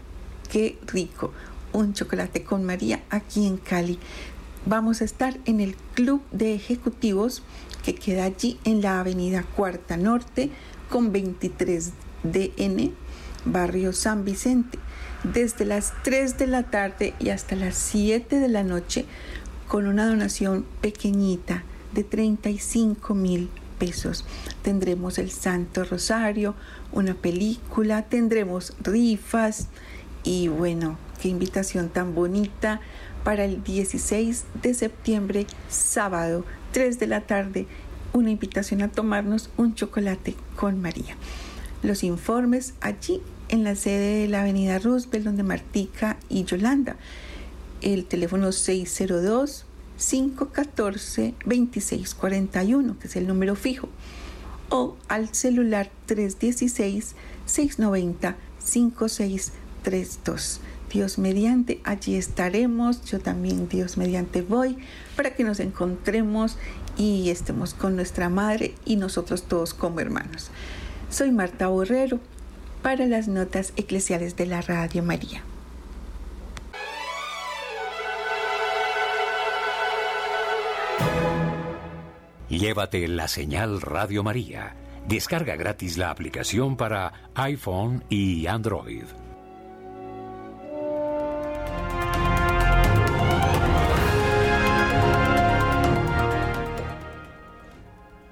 [0.52, 1.32] Qué rico.
[1.72, 4.00] Un chocolate con María aquí en Cali.
[4.66, 7.44] Vamos a estar en el Club de Ejecutivos
[7.84, 10.50] que queda allí en la avenida Cuarta Norte
[10.90, 11.92] con 23
[12.24, 12.92] DN,
[13.46, 14.80] barrio San Vicente,
[15.24, 19.06] desde las 3 de la tarde y hasta las 7 de la noche
[19.68, 24.26] con una donación pequeñita de 35 mil pesos.
[24.62, 26.54] Tendremos el Santo Rosario,
[26.92, 29.68] una película, tendremos rifas
[30.24, 32.82] y bueno, qué invitación tan bonita
[33.24, 37.68] para el 16 de septiembre, sábado 3 de la tarde,
[38.14, 41.16] una invitación a tomarnos un chocolate con María.
[41.82, 46.98] Los informes allí en la sede de la Avenida Roosevelt, donde Martica y Yolanda.
[47.82, 49.66] El teléfono 602
[50.00, 53.90] 514 2641, que es el número fijo,
[54.70, 60.62] o al celular 316 690 5632.
[60.92, 63.04] Dios mediante, allí estaremos.
[63.06, 64.78] Yo también, Dios mediante, voy
[65.16, 66.58] para que nos encontremos
[66.98, 70.50] y estemos con nuestra madre y nosotros todos como hermanos.
[71.10, 72.20] Soy Marta Borrero
[72.82, 75.44] para las notas eclesiales de la Radio María.
[82.50, 84.76] Llévate la señal Radio María.
[85.08, 89.04] Descarga gratis la aplicación para iPhone y Android.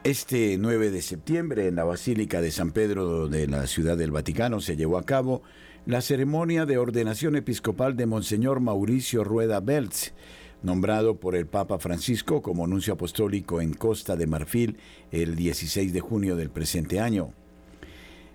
[0.03, 4.61] Este 9 de septiembre, en la Basílica de San Pedro de la Ciudad del Vaticano,
[4.61, 5.43] se llevó a cabo
[5.85, 10.13] la ceremonia de ordenación episcopal de Monseñor Mauricio Rueda Belz,
[10.63, 14.77] nombrado por el Papa Francisco como nuncio apostólico en Costa de Marfil
[15.11, 17.33] el 16 de junio del presente año.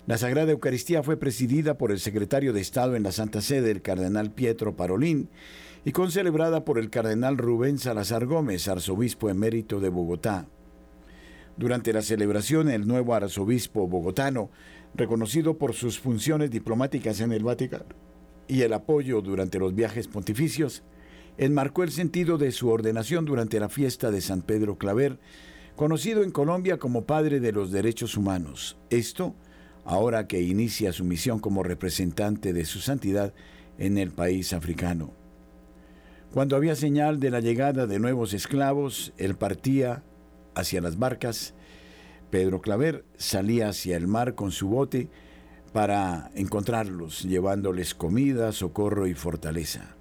[0.06, 3.82] La Sagrada Eucaristía fue presidida por el secretario de Estado en la Santa Sede, el
[3.82, 5.28] cardenal Pietro Parolín,
[5.84, 10.46] y concelebrada por el cardenal Rubén Salazar Gómez, arzobispo emérito de Bogotá.
[11.56, 14.50] Durante la celebración, el nuevo arzobispo bogotano,
[14.94, 17.84] reconocido por sus funciones diplomáticas en el Vaticano
[18.48, 20.82] y el apoyo durante los viajes pontificios,
[21.38, 25.18] enmarcó el sentido de su ordenación durante la fiesta de San Pedro Claver,
[25.76, 28.78] conocido en Colombia como Padre de los Derechos Humanos.
[28.90, 29.34] Esto,
[29.84, 33.34] ahora que inicia su misión como representante de su santidad
[33.78, 35.14] en el país africano.
[36.32, 40.02] Cuando había señal de la llegada de nuevos esclavos, él partía
[40.54, 41.54] hacia las barcas,
[42.30, 45.10] Pedro Claver salía hacia el mar con su bote
[45.74, 49.96] para encontrarlos, llevándoles comida, socorro y fortaleza.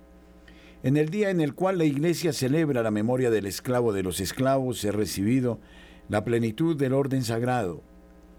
[0.83, 4.19] En el día en el cual la Iglesia celebra la memoria del esclavo de los
[4.19, 5.59] esclavos, he recibido
[6.09, 7.83] la plenitud del orden sagrado.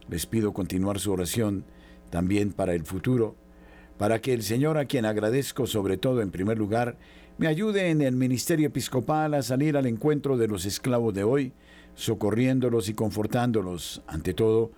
[0.09, 1.65] Les pido continuar su oración
[2.11, 3.37] también para el futuro,
[3.97, 6.99] para que el Señor, a quien agradezco sobre todo en primer lugar,
[7.39, 11.53] me ayude en el ministerio episcopal a salir al encuentro de los esclavos de hoy,
[11.95, 14.73] socorriéndolos y confortándolos, ante todo,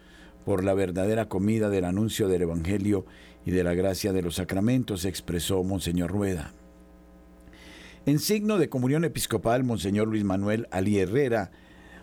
[0.44, 3.06] por la verdadera comida del anuncio del Evangelio
[3.46, 6.52] y de la gracia de los sacramentos, expresó Monseñor Rueda.
[8.06, 11.50] En signo de comunión episcopal, Monseñor Luis Manuel Ali Herrera,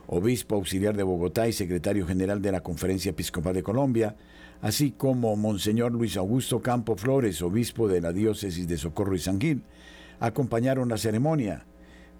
[0.08, 4.16] obispo auxiliar de Bogotá y secretario general de la Conferencia Episcopal de Colombia,
[4.62, 9.40] así como Monseñor Luis Augusto Campo Flores, obispo de la diócesis de Socorro y San
[9.40, 9.62] Gil,
[10.20, 11.66] acompañaron la ceremonia.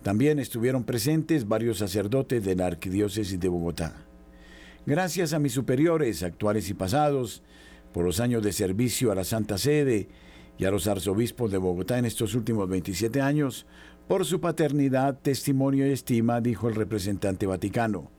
[0.04, 3.96] También estuvieron presentes varios sacerdotes de la Arquidiócesis de Bogotá.
[4.86, 7.42] Gracias a mis superiores, actuales y pasados,
[7.94, 10.08] por los años de servicio a la Santa Sede
[10.62, 13.66] y a los arzobispos de Bogotá en estos últimos 27 años,
[14.08, 18.12] por su paternidad, testimonio y estima, dijo el representante vaticano.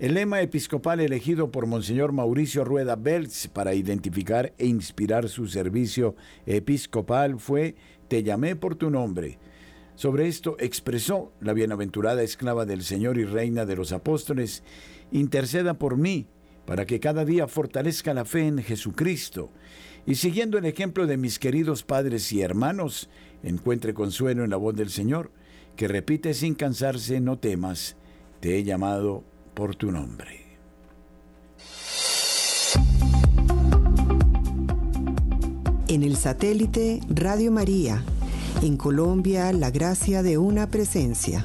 [0.00, 6.16] El lema episcopal elegido por Monseñor Mauricio Rueda Belts para identificar e inspirar su servicio
[6.46, 7.76] episcopal fue
[8.08, 9.38] Te llamé por tu nombre.
[9.94, 14.64] Sobre esto expresó la bienaventurada esclava del Señor y reina de los apóstoles,
[15.12, 16.26] interceda por mí,
[16.66, 19.50] para que cada día fortalezca la fe en Jesucristo,
[20.06, 23.08] y siguiendo el ejemplo de mis queridos padres y hermanos,
[23.42, 25.30] encuentre consuelo en la voz del Señor,
[25.76, 27.96] que repite sin cansarse, no temas,
[28.40, 30.42] te he llamado por tu nombre.
[35.88, 38.02] En el satélite Radio María,
[38.62, 41.44] en Colombia, la gracia de una presencia.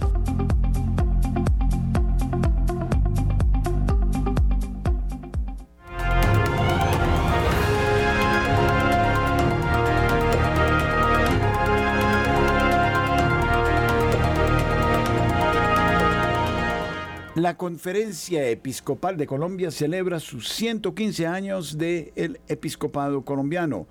[17.48, 23.88] La Conferencia Episcopal de Colombia celebra sus 115 años del episcopado colombiano,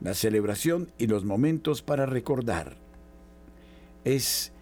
[0.00, 2.76] la celebración y los momentos para recordar.
[4.04, 4.52] Es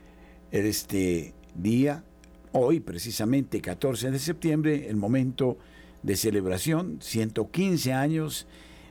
[0.50, 2.04] este día,
[2.52, 5.58] hoy precisamente 14 de septiembre, el momento
[6.02, 8.46] de celebración, 115 años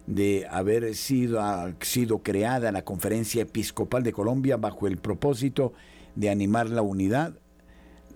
[0.06, 1.42] de haber sido,
[1.82, 5.74] sido creada la Conferencia Episcopal de Colombia bajo el propósito
[6.16, 7.40] de animar la unidad,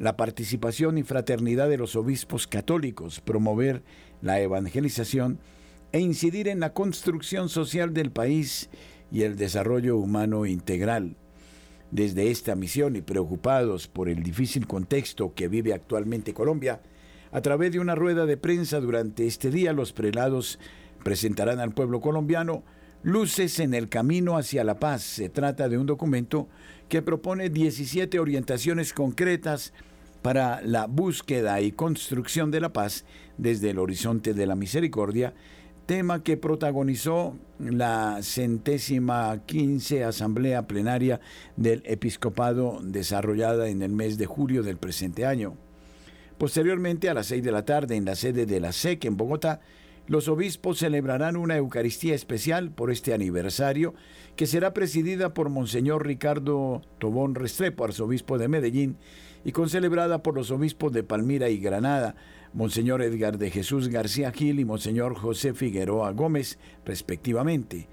[0.01, 3.83] la participación y fraternidad de los obispos católicos, promover
[4.23, 5.37] la evangelización
[5.91, 8.71] e incidir en la construcción social del país
[9.11, 11.17] y el desarrollo humano integral.
[11.91, 16.81] Desde esta misión y preocupados por el difícil contexto que vive actualmente Colombia,
[17.31, 20.57] a través de una rueda de prensa durante este día los prelados
[21.03, 22.63] presentarán al pueblo colombiano
[23.03, 25.03] Luces en el Camino hacia la Paz.
[25.03, 26.47] Se trata de un documento
[26.89, 29.73] que propone 17 orientaciones concretas
[30.21, 33.05] para la búsqueda y construcción de la paz
[33.38, 35.34] desde el horizonte de la misericordia,
[35.86, 41.19] tema que protagonizó la centésima quince Asamblea Plenaria
[41.57, 45.57] del Episcopado desarrollada en el mes de julio del presente año.
[46.38, 49.62] Posteriormente, a las seis de la tarde, en la sede de la SEC en Bogotá,
[50.07, 53.93] los obispos celebrarán una Eucaristía especial por este aniversario
[54.35, 58.97] que será presidida por Monseñor Ricardo Tobón Restrepo, arzobispo de Medellín,
[59.43, 62.15] y concelebrada por los obispos de Palmira y Granada,
[62.53, 67.87] Monseñor Edgar de Jesús García Gil y Monseñor José Figueroa Gómez, respectivamente.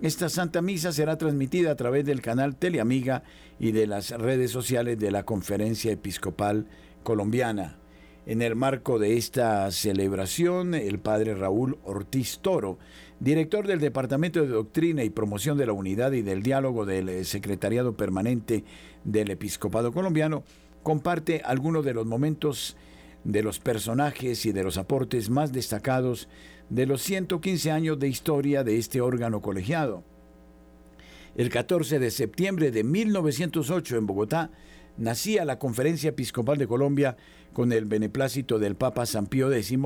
[0.00, 3.22] Esta Santa Misa será transmitida a través del canal Teleamiga
[3.58, 6.66] y de las redes sociales de la Conferencia Episcopal
[7.02, 7.78] Colombiana.
[8.26, 12.76] En el marco de esta celebración, el padre Raúl Ortiz Toro,
[13.20, 17.96] director del Departamento de Doctrina y Promoción de la Unidad y del Diálogo del Secretariado
[17.96, 18.64] Permanente
[19.04, 20.42] del Episcopado Colombiano,
[20.82, 22.76] comparte algunos de los momentos
[23.22, 26.28] de los personajes y de los aportes más destacados
[26.68, 30.02] de los 115 años de historia de este órgano colegiado.
[31.36, 34.50] El 14 de septiembre de 1908 en Bogotá
[34.96, 37.16] nacía la Conferencia Episcopal de Colombia
[37.56, 39.78] con el beneplácito del Papa San Pío X,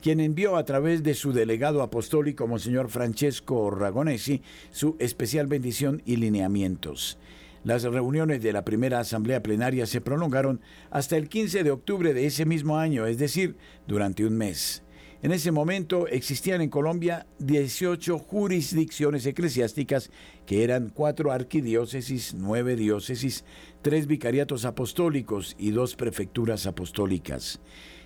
[0.00, 6.16] quien envió a través de su delegado apostólico Monseñor Francesco Ragonesi su especial bendición y
[6.16, 7.18] lineamientos.
[7.62, 12.26] Las reuniones de la primera asamblea plenaria se prolongaron hasta el 15 de octubre de
[12.26, 13.56] ese mismo año, es decir,
[13.86, 14.82] durante un mes.
[15.22, 20.10] En ese momento existían en Colombia 18 jurisdicciones eclesiásticas,
[20.46, 23.44] que eran cuatro arquidiócesis, nueve diócesis,
[23.82, 27.60] tres vicariatos apostólicos y dos prefecturas apostólicas.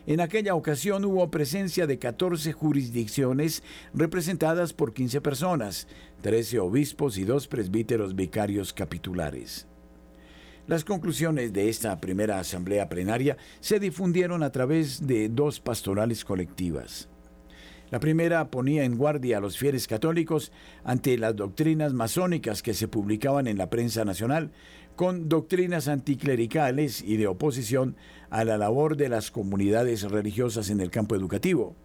[0.07, 3.63] En aquella ocasión hubo presencia de 14 jurisdicciones
[3.93, 5.89] representadas por 15 personas,
[6.23, 9.67] 13 obispos y dos presbíteros vicarios capitulares.
[10.67, 17.09] Las conclusiones de esta primera asamblea plenaria se difundieron a través de dos pastorales colectivas.
[17.91, 20.51] La primera ponía en guardia a los fieles católicos
[20.83, 24.51] ante las doctrinas masónicas que se publicaban en la prensa nacional,
[24.97, 27.97] con doctrinas anticlericales y de oposición
[28.31, 31.77] a la labor de las comunidades religiosas en el campo educativo.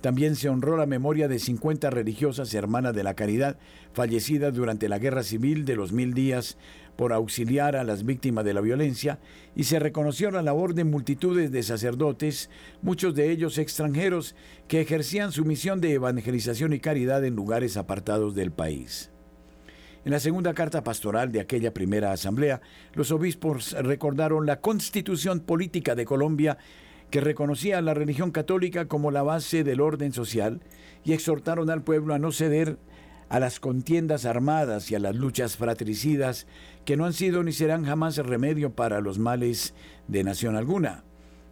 [0.00, 3.58] También se honró la memoria de 50 religiosas hermanas de la caridad
[3.92, 6.56] fallecidas durante la Guerra Civil de los Mil Días
[6.96, 9.18] por auxiliar a las víctimas de la violencia
[9.56, 12.50] y se reconoció la labor de multitudes de sacerdotes,
[12.82, 14.36] muchos de ellos extranjeros,
[14.68, 19.10] que ejercían su misión de evangelización y caridad en lugares apartados del país.
[20.06, 22.60] En la segunda carta pastoral de aquella primera asamblea,
[22.94, 26.58] los obispos recordaron la constitución política de Colombia
[27.10, 30.60] que reconocía a la religión católica como la base del orden social
[31.02, 32.78] y exhortaron al pueblo a no ceder
[33.30, 36.46] a las contiendas armadas y a las luchas fratricidas
[36.84, 39.74] que no han sido ni serán jamás remedio para los males
[40.06, 41.02] de nación alguna.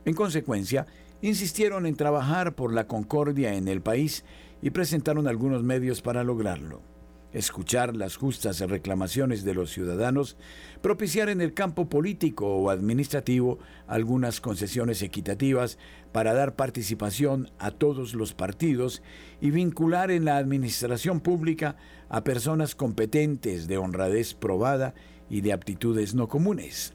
[0.05, 0.87] En consecuencia,
[1.23, 4.25] insistieron en trabajar por la concordia en el país
[4.63, 6.94] y presentaron algunos medios para lograrlo
[7.35, 10.37] escuchar las justas reclamaciones de los ciudadanos,
[10.81, 15.77] propiciar en el campo político o administrativo algunas concesiones equitativas
[16.13, 19.03] para dar participación a todos los partidos
[19.41, 21.77] y vincular en la administración pública
[22.09, 24.95] a personas competentes de honradez probada
[25.29, 26.95] y de aptitudes no comunes.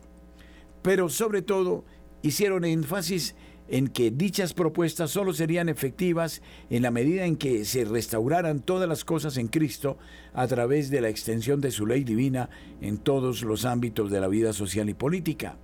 [0.81, 1.83] Pero sobre todo,
[2.21, 3.48] hicieron énfasis en
[3.93, 9.05] que dichas propuestas solo serían efectivas en la medida en que se restauraran todas las
[9.05, 9.97] cosas en Cristo
[10.33, 12.49] a través de la extensión de su ley divina
[12.81, 15.57] en todos los ámbitos de la vida social y política.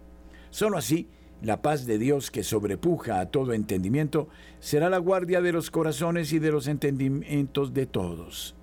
[0.52, 1.10] Solo así,
[1.42, 4.30] la paz de Dios que sobrepuja a todo entendimiento
[4.60, 8.56] será la guardia de los corazones y de los entendimientos de todos.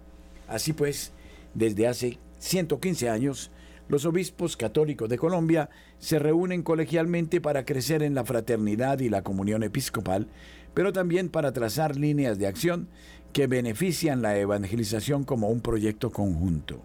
[0.48, 1.12] Así pues,
[1.54, 3.50] desde hace 115 años,
[3.88, 9.22] los obispos católicos de Colombia se reúnen colegialmente para crecer en la fraternidad y la
[9.22, 10.28] comunión episcopal,
[10.74, 12.88] pero también para trazar líneas de acción
[13.32, 16.82] que benefician la evangelización como un proyecto conjunto.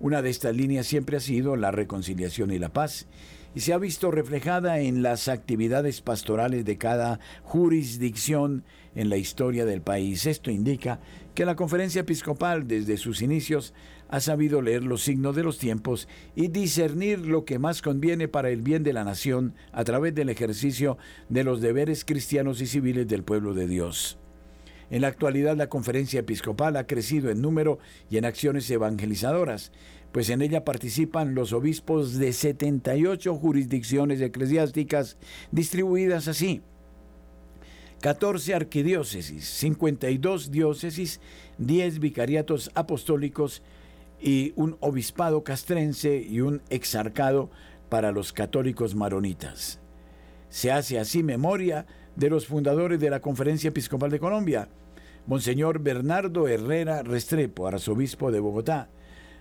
[0.00, 3.06] Una de estas líneas siempre ha sido la reconciliación y la paz,
[3.54, 8.64] y se ha visto reflejada en las actividades pastorales de cada jurisdicción
[8.94, 10.26] en la historia del país.
[10.26, 11.00] Esto indica
[11.34, 13.74] que la conferencia episcopal desde sus inicios
[14.12, 16.06] ha sabido leer los signos de los tiempos
[16.36, 20.28] y discernir lo que más conviene para el bien de la nación a través del
[20.28, 20.98] ejercicio
[21.30, 24.18] de los deberes cristianos y civiles del pueblo de Dios.
[24.90, 27.78] En la actualidad la conferencia episcopal ha crecido en número
[28.10, 29.72] y en acciones evangelizadoras,
[30.12, 35.16] pues en ella participan los obispos de 78 jurisdicciones eclesiásticas
[35.52, 36.60] distribuidas así.
[38.02, 41.20] 14 arquidiócesis, 52 diócesis,
[41.56, 43.62] 10 vicariatos apostólicos
[44.22, 47.50] y un obispado castrense y un exarcado
[47.88, 49.80] para los católicos maronitas.
[50.48, 54.68] Se hace así memoria de los fundadores de la Conferencia Episcopal de Colombia,
[55.26, 58.88] Monseñor Bernardo Herrera Restrepo, arzobispo de Bogotá,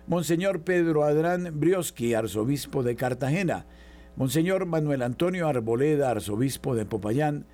[0.08, 3.66] Monseñor Pedro Adrán Brioski, arzobispo de Cartagena,
[4.16, 7.46] Monseñor Manuel Antonio Arboleda, arzobispo de Popayán,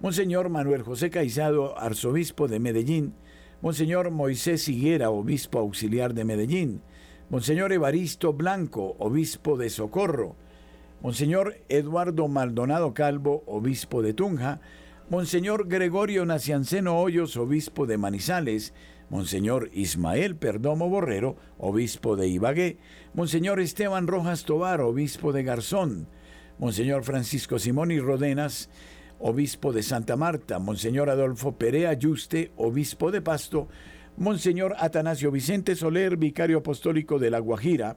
[0.00, 3.14] Monseñor Manuel José Caizado, arzobispo de Medellín,
[3.62, 6.82] Monseñor Moisés Higuera, obispo auxiliar de Medellín,
[7.30, 10.34] Monseñor Evaristo Blanco, obispo de Socorro,
[11.00, 14.60] Monseñor Eduardo Maldonado Calvo, obispo de Tunja,
[15.10, 18.74] Monseñor Gregorio Nacianceno Hoyos, obispo de Manizales,
[19.10, 22.78] Monseñor Ismael Perdomo Borrero, obispo de Ibagué,
[23.14, 26.08] Monseñor Esteban Rojas Tobar, obispo de Garzón,
[26.58, 28.68] Monseñor Francisco Simón y Rodenas,
[29.22, 33.68] obispo de Santa Marta, Monseñor Adolfo Perea Yuste, obispo de Pasto,
[34.16, 37.96] Monseñor Atanasio Vicente Soler, vicario apostólico de La Guajira,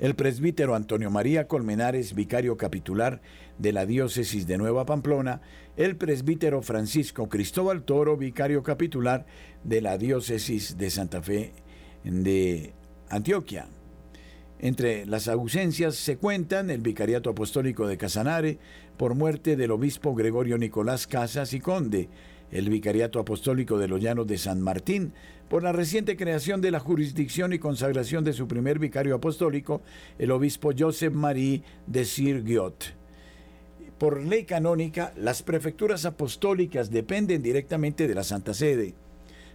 [0.00, 3.20] el presbítero Antonio María Colmenares, vicario capitular
[3.58, 5.40] de la diócesis de Nueva Pamplona,
[5.76, 9.24] el presbítero Francisco Cristóbal Toro, vicario capitular
[9.62, 11.52] de la diócesis de Santa Fe
[12.02, 12.72] de
[13.08, 13.68] Antioquia.
[14.58, 18.58] Entre las ausencias se cuentan el Vicariato Apostólico de Casanare
[18.96, 22.08] por muerte del obispo Gregorio Nicolás Casas y Conde,
[22.50, 25.12] el Vicariato Apostólico de los Llanos de San Martín
[25.48, 29.82] por la reciente creación de la jurisdicción y consagración de su primer vicario apostólico,
[30.18, 32.94] el obispo Joseph Marie de Sir Giot.
[33.98, 38.94] Por ley canónica, las prefecturas apostólicas dependen directamente de la Santa Sede.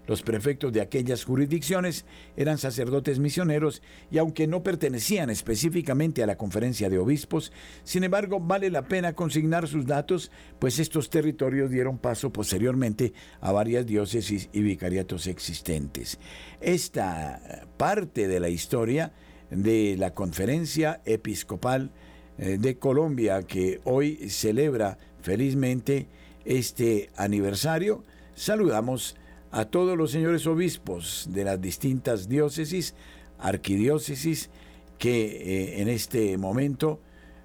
[0.08, 2.06] Los prefectos de aquellas jurisdicciones
[2.38, 7.52] eran sacerdotes misioneros y aunque no pertenecían específicamente a la conferencia de obispos,
[7.84, 13.52] sin embargo vale la pena consignar sus datos, pues estos territorios dieron paso posteriormente a
[13.52, 16.18] varias diócesis y vicariatos existentes.
[16.62, 19.12] Esta parte de la historia
[19.50, 21.92] de la conferencia episcopal
[22.38, 26.08] eh, de Colombia que hoy celebra felizmente
[26.46, 28.04] este aniversario,
[28.36, 29.27] saludamos a
[29.66, 32.96] todos los señores obispos de las distintas diócesis,
[33.40, 34.50] arquidiócesis,
[34.98, 37.00] que eh, en este momento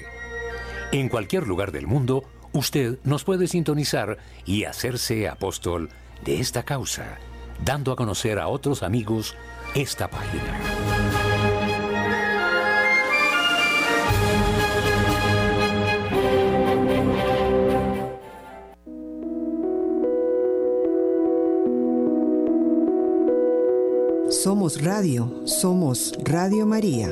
[0.92, 5.90] En cualquier lugar del mundo, usted nos puede sintonizar y hacerse apóstol
[6.24, 7.18] de esta causa,
[7.62, 9.36] dando a conocer a otros amigos
[9.74, 10.58] esta página.
[24.72, 27.10] Radio, somos Radio María.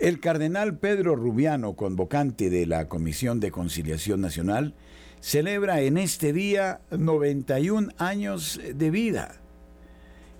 [0.00, 4.74] El cardenal Pedro Rubiano, convocante de la Comisión de Conciliación Nacional,
[5.20, 9.36] celebra en este día 91 años de vida.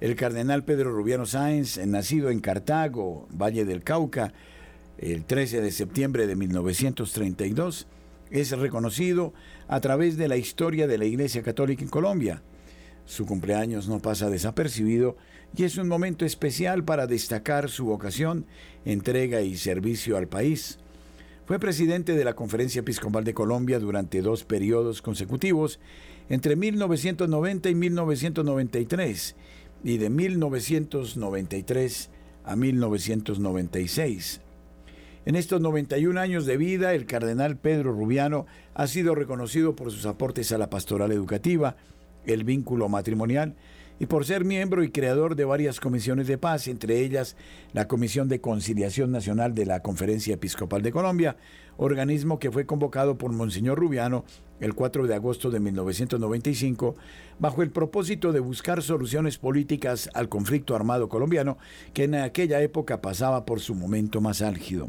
[0.00, 4.32] El cardenal Pedro Rubiano Sáenz, nacido en Cartago, Valle del Cauca,
[4.98, 7.86] el 13 de septiembre de 1932,
[8.32, 9.32] es reconocido
[9.68, 12.42] a través de la historia de la Iglesia Católica en Colombia.
[13.08, 15.16] Su cumpleaños no pasa desapercibido
[15.56, 18.44] y es un momento especial para destacar su vocación,
[18.84, 20.78] entrega y servicio al país.
[21.46, 25.80] Fue presidente de la Conferencia Episcopal de Colombia durante dos periodos consecutivos,
[26.28, 29.36] entre 1990 y 1993,
[29.84, 32.10] y de 1993
[32.44, 34.42] a 1996.
[35.24, 38.44] En estos 91 años de vida, el cardenal Pedro Rubiano
[38.74, 41.78] ha sido reconocido por sus aportes a la pastoral educativa,
[42.26, 43.54] el vínculo matrimonial
[44.00, 47.36] y por ser miembro y creador de varias comisiones de paz, entre ellas
[47.72, 51.36] la Comisión de Conciliación Nacional de la Conferencia Episcopal de Colombia,
[51.76, 54.24] organismo que fue convocado por Monseñor Rubiano
[54.60, 56.96] el 4 de agosto de 1995,
[57.38, 61.58] bajo el propósito de buscar soluciones políticas al conflicto armado colombiano
[61.92, 64.88] que en aquella época pasaba por su momento más álgido.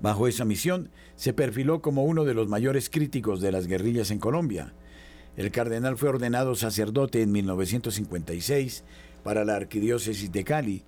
[0.00, 4.18] Bajo esa misión, se perfiló como uno de los mayores críticos de las guerrillas en
[4.18, 4.72] Colombia.
[5.40, 8.84] El cardenal fue ordenado sacerdote en 1956
[9.24, 10.82] para la arquidiócesis de Cali.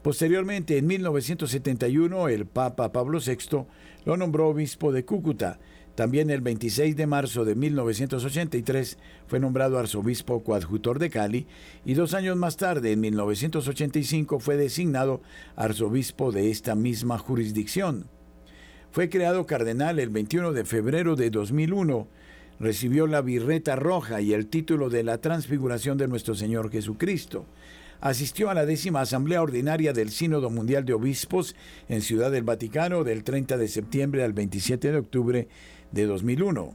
[0.00, 3.66] Posteriormente, en 1971, el Papa Pablo VI
[4.04, 5.58] lo nombró obispo de Cúcuta.
[5.96, 8.96] También el 26 de marzo de 1983
[9.26, 11.48] fue nombrado arzobispo coadjutor de Cali
[11.84, 15.20] y dos años más tarde, en 1985, fue designado
[15.56, 18.06] arzobispo de esta misma jurisdicción.
[18.92, 22.06] Fue creado cardenal el 21 de febrero de 2001.
[22.58, 27.46] Recibió la birreta roja y el título de la transfiguración de nuestro Señor Jesucristo.
[28.00, 31.54] Asistió a la décima Asamblea Ordinaria del Sínodo Mundial de Obispos
[31.88, 35.48] en Ciudad del Vaticano del 30 de septiembre al 27 de octubre
[35.92, 36.74] de 2001.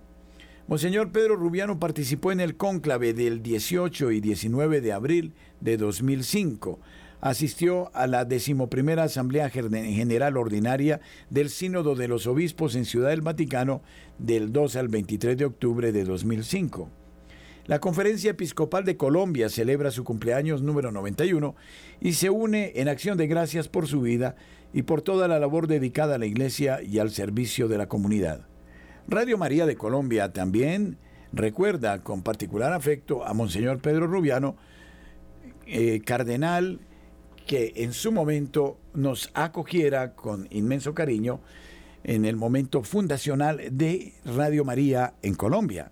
[0.68, 6.80] Monseñor Pedro Rubiano participó en el cónclave del 18 y 19 de abril de 2005
[7.22, 11.00] asistió a la decimoprimera Asamblea General Ordinaria
[11.30, 13.82] del Sínodo de los Obispos en Ciudad del Vaticano
[14.18, 16.90] del 2 al 23 de octubre de 2005.
[17.68, 21.56] La Conferencia Episcopal de Colombia celebra su cumpleaños número 91
[22.02, 24.36] y se une en acción de gracias por su vida
[24.74, 28.48] y por toda la labor dedicada a la Iglesia y al servicio de la comunidad.
[29.08, 30.98] Radio María de Colombia también
[31.34, 34.56] recuerda con particular afecto a Monseñor Pedro Rubiano,
[35.68, 36.80] eh, cardenal
[37.46, 41.42] que en su momento nos acogiera con inmenso cariño
[42.04, 45.92] en el momento fundacional de Radio María en Colombia.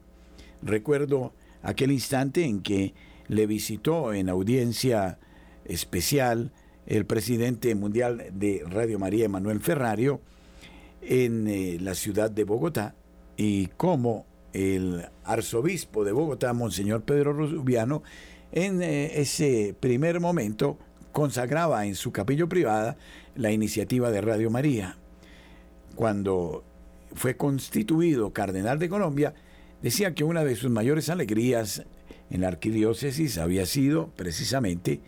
[0.61, 2.93] Recuerdo aquel instante en que
[3.27, 5.19] le visitó en audiencia
[5.65, 6.51] especial
[6.85, 10.21] el presidente mundial de Radio María, Emanuel Ferrario,
[11.01, 12.95] en eh, la ciudad de Bogotá,
[13.37, 18.01] y como el arzobispo de Bogotá, Monseñor Pedro Rubiano,
[18.51, 20.79] en eh, ese primer momento
[21.11, 22.97] consagraba en su capillo privada
[23.35, 24.97] la iniciativa de Radio María.
[25.95, 26.63] Cuando
[27.13, 29.33] fue constituido cardenal de Colombia,
[29.81, 31.83] decía que una de sus mayores alegrías
[32.29, 35.01] en la arquidiócesis había sido precisamente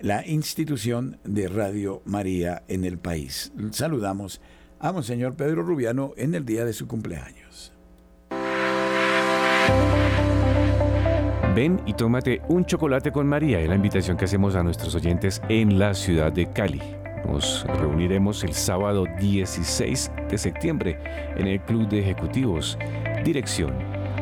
[0.00, 3.52] la institución de Radio María en el país.
[3.70, 4.40] Saludamos
[4.80, 7.72] a Monseñor Pedro Rubiano en el día de su cumpleaños.
[11.54, 15.42] Ven y tómate un chocolate con María, es la invitación que hacemos a nuestros oyentes
[15.50, 16.80] en la ciudad de Cali.
[17.26, 20.98] Nos reuniremos el sábado 16 de septiembre
[21.36, 22.78] en el Club de Ejecutivos.
[23.22, 23.74] Dirección,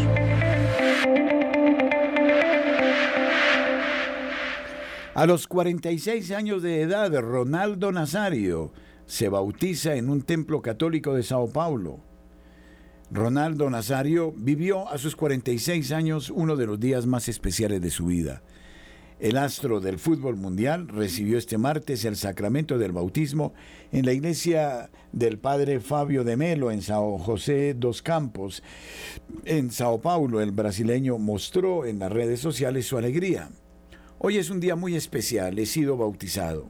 [5.16, 8.74] A los 46 años de edad, Ronaldo Nazario
[9.06, 12.00] se bautiza en un templo católico de Sao Paulo.
[13.12, 18.08] Ronaldo Nazario vivió a sus 46 años uno de los días más especiales de su
[18.08, 18.42] vida.
[19.20, 23.54] El astro del fútbol mundial recibió este martes el sacramento del bautismo
[23.92, 28.64] en la iglesia del padre Fabio de Melo en Sao José dos Campos.
[29.46, 33.52] En Sao Paulo, el brasileño mostró en las redes sociales su alegría.
[34.26, 36.70] Hoy es un día muy especial, he sido bautizado.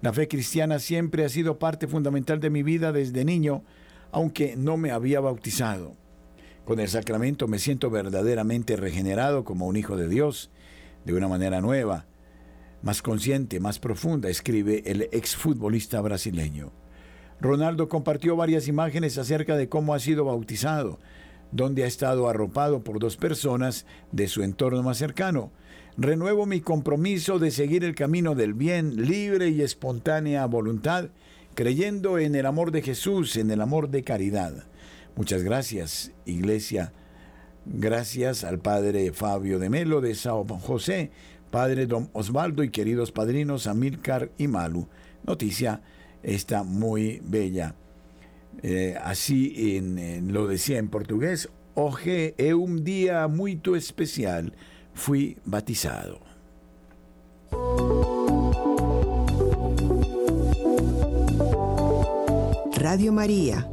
[0.00, 3.64] La fe cristiana siempre ha sido parte fundamental de mi vida desde niño,
[4.12, 5.96] aunque no me había bautizado.
[6.64, 10.52] Con el sacramento me siento verdaderamente regenerado como un hijo de Dios,
[11.04, 12.06] de una manera nueva,
[12.82, 16.70] más consciente, más profunda, escribe el exfutbolista brasileño.
[17.40, 21.00] Ronaldo compartió varias imágenes acerca de cómo ha sido bautizado,
[21.50, 25.50] donde ha estado arropado por dos personas de su entorno más cercano,
[25.98, 31.10] renuevo mi compromiso de seguir el camino del bien, libre y espontánea voluntad,
[31.56, 34.64] creyendo en el amor de Jesús, en el amor de caridad.
[35.16, 36.92] Muchas gracias, Iglesia.
[37.66, 41.10] Gracias al Padre Fabio de Melo de Sao José,
[41.50, 44.86] Padre Don Osvaldo y queridos padrinos Amílcar y Malu.
[45.26, 45.82] Noticia
[46.22, 47.74] esta muy bella.
[48.62, 49.80] Eh, así
[50.28, 54.52] lo decía en portugués, hoje é un día muy especial
[54.98, 56.18] fui batizado.
[62.74, 63.70] Radio María,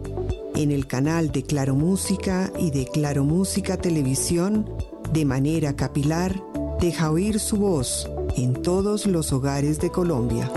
[0.55, 4.69] en el canal de Claro Música y de Claro Música Televisión,
[5.11, 6.41] de manera capilar,
[6.79, 10.51] deja oír su voz en todos los hogares de Colombia.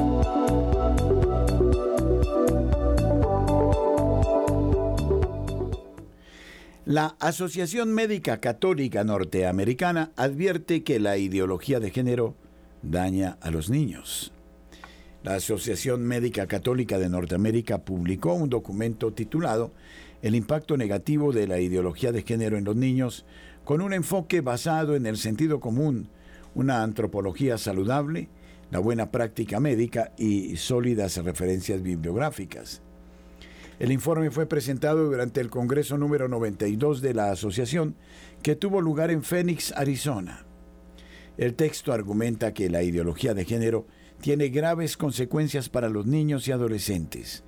[6.88, 12.34] La Asociación Médica Católica Norteamericana advierte que la ideología de género
[12.80, 14.32] daña a los niños.
[15.22, 19.74] La Asociación Médica Católica de Norteamérica publicó un documento titulado
[20.22, 23.26] El impacto negativo de la ideología de género en los niños,
[23.66, 26.08] con un enfoque basado en el sentido común,
[26.54, 28.30] una antropología saludable,
[28.70, 32.80] la buena práctica médica y sólidas referencias bibliográficas.
[33.78, 37.94] El informe fue presentado durante el Congreso número 92 de la asociación,
[38.42, 40.44] que tuvo lugar en Phoenix, Arizona.
[41.36, 43.86] El texto argumenta que la ideología de género
[44.20, 47.44] tiene graves consecuencias para los niños y adolescentes.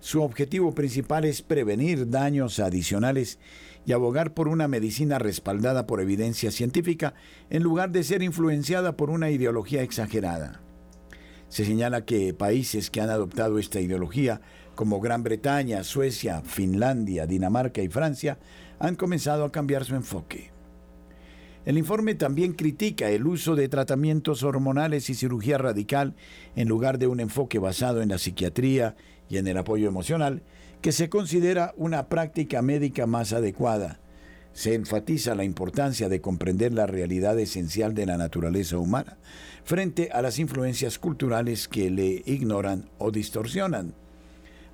[0.00, 3.38] Su objetivo principal es prevenir daños adicionales
[3.84, 7.12] y abogar por una medicina respaldada por evidencia científica
[7.50, 10.62] en lugar de ser influenciada por una ideología exagerada.
[11.48, 14.40] Se señala que países que han adoptado esta ideología
[14.76, 18.38] como Gran Bretaña, Suecia, Finlandia, Dinamarca y Francia,
[18.78, 20.52] han comenzado a cambiar su enfoque.
[21.64, 26.14] El informe también critica el uso de tratamientos hormonales y cirugía radical
[26.54, 28.94] en lugar de un enfoque basado en la psiquiatría
[29.28, 30.42] y en el apoyo emocional,
[30.80, 33.98] que se considera una práctica médica más adecuada.
[34.52, 39.18] Se enfatiza la importancia de comprender la realidad esencial de la naturaleza humana
[39.64, 44.05] frente a las influencias culturales que le ignoran o distorsionan.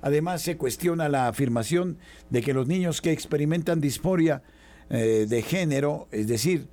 [0.03, 1.97] Además, se cuestiona la afirmación
[2.29, 4.43] de que los niños que experimentan disforia
[4.89, 6.67] eh, de género, es decir,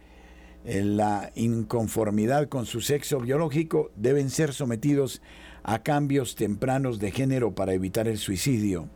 [0.65, 5.23] la inconformidad con su sexo biológico, deben ser sometidos
[5.63, 8.89] a cambios tempranos de género para evitar el suicidio.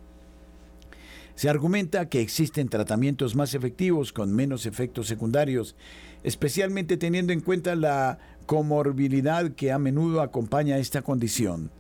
[1.36, 5.76] Se argumenta que existen tratamientos más efectivos con menos efectos secundarios,
[6.24, 11.70] especialmente teniendo en cuenta la comorbilidad que a menudo acompaña esta condición.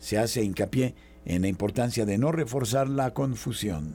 [0.00, 0.94] Se hace hincapié
[1.30, 3.94] en la importancia de no reforzar la confusión.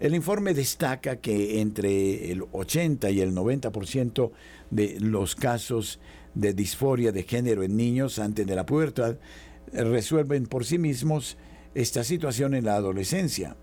[0.00, 4.30] El informe destaca que entre el 80 y el 90%
[4.70, 6.00] de los casos
[6.34, 9.18] de disforia de género en niños antes de la pubertad
[9.72, 11.36] resuelven por sí mismos
[11.74, 13.56] esta situación en la adolescencia.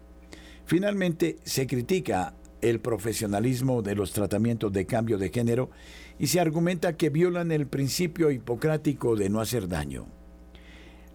[0.65, 5.71] Finalmente, se critica el profesionalismo de los tratamientos de cambio de género
[6.19, 10.07] y se argumenta que violan el principio hipocrático de no hacer daño.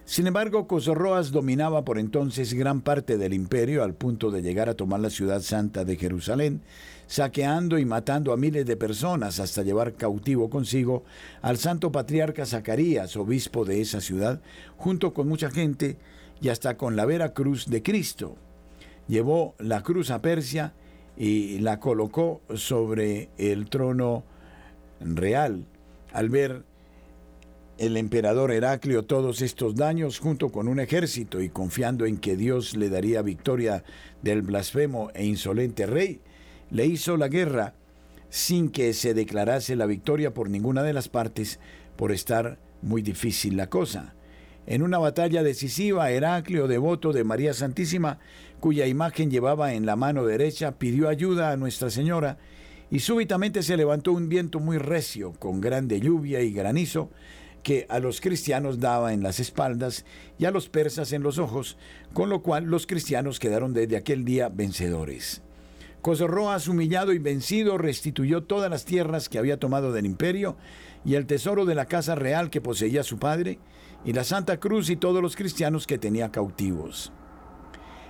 [0.06, 4.74] Sin embargo, Cosorroas dominaba por entonces gran parte del imperio al punto de llegar a
[4.74, 6.60] tomar la ciudad santa de Jerusalén,
[7.06, 11.04] saqueando y matando a miles de personas hasta llevar cautivo consigo
[11.40, 14.42] al santo patriarca Zacarías, obispo de esa ciudad,
[14.76, 15.96] junto con mucha gente
[16.42, 18.36] y hasta con la vera cruz de Cristo.
[19.08, 20.74] Llevó la cruz a Persia
[21.16, 24.24] y la colocó sobre el trono
[25.04, 25.66] real.
[26.12, 26.64] Al ver
[27.78, 32.76] el emperador Heraclio todos estos daños junto con un ejército y confiando en que Dios
[32.76, 33.84] le daría victoria
[34.22, 36.20] del blasfemo e insolente rey,
[36.70, 37.74] le hizo la guerra
[38.30, 41.60] sin que se declarase la victoria por ninguna de las partes
[41.96, 44.14] por estar muy difícil la cosa.
[44.66, 48.18] En una batalla decisiva, Heraclio, devoto de María Santísima,
[48.60, 52.38] cuya imagen llevaba en la mano derecha, pidió ayuda a Nuestra Señora
[52.94, 57.10] y súbitamente se levantó un viento muy recio, con grande lluvia y granizo,
[57.64, 60.04] que a los cristianos daba en las espaldas
[60.38, 61.76] y a los persas en los ojos,
[62.12, 65.42] con lo cual los cristianos quedaron desde aquel día vencedores.
[66.02, 70.56] Cosorroas, humillado y vencido, restituyó todas las tierras que había tomado del imperio
[71.04, 73.58] y el tesoro de la casa real que poseía su padre,
[74.04, 77.12] y la Santa Cruz y todos los cristianos que tenía cautivos.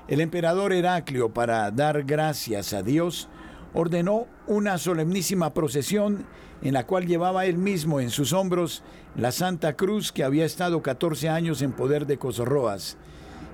[0.09, 3.31] El emperador Heraclio, para dar gracias a Dios,
[3.75, 6.25] ordenó una solemnísima procesión
[6.63, 8.83] en la cual llevaba él mismo en sus hombros
[9.17, 12.97] la Santa Cruz que había estado 14 años en poder de Cosorroas.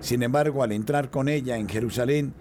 [0.00, 2.34] Sin embargo, al entrar con ella en Jerusalén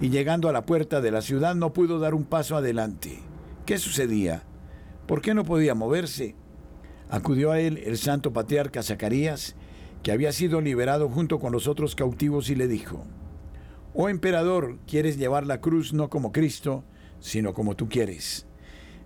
[0.00, 3.20] y llegando a la puerta de la ciudad no pudo dar un paso adelante.
[3.66, 4.42] ¿Qué sucedía?
[5.06, 6.34] ¿Por qué no podía moverse?
[7.10, 9.54] Acudió a él el santo patriarca Zacarías,
[10.02, 13.04] que había sido liberado junto con los otros cautivos, y le dijo,
[13.94, 16.84] Oh emperador, quieres llevar la cruz no como Cristo,
[17.24, 18.46] sino como tú quieres.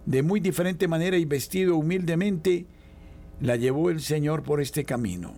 [0.05, 2.67] De muy diferente manera y vestido humildemente,
[3.41, 5.35] la llevó el Señor por este camino.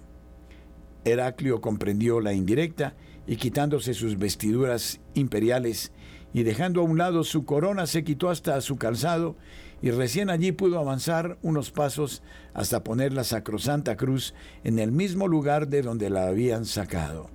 [1.05, 2.95] Heraclio comprendió la indirecta
[3.27, 5.93] y quitándose sus vestiduras imperiales
[6.33, 9.37] y dejando a un lado su corona, se quitó hasta su calzado
[9.83, 12.23] y recién allí pudo avanzar unos pasos
[12.55, 14.33] hasta poner la sacrosanta cruz
[14.65, 17.29] en el mismo lugar de donde la habían sacado.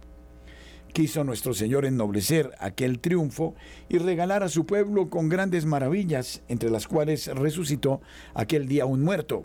[0.95, 3.53] Quiso nuestro Señor ennoblecer aquel triunfo
[3.89, 7.99] y regalar a su pueblo con grandes maravillas, entre las cuales resucitó
[8.33, 9.43] aquel día un muerto.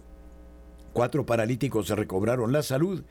[0.93, 3.03] Cuatro paralíticos recobraron la salud,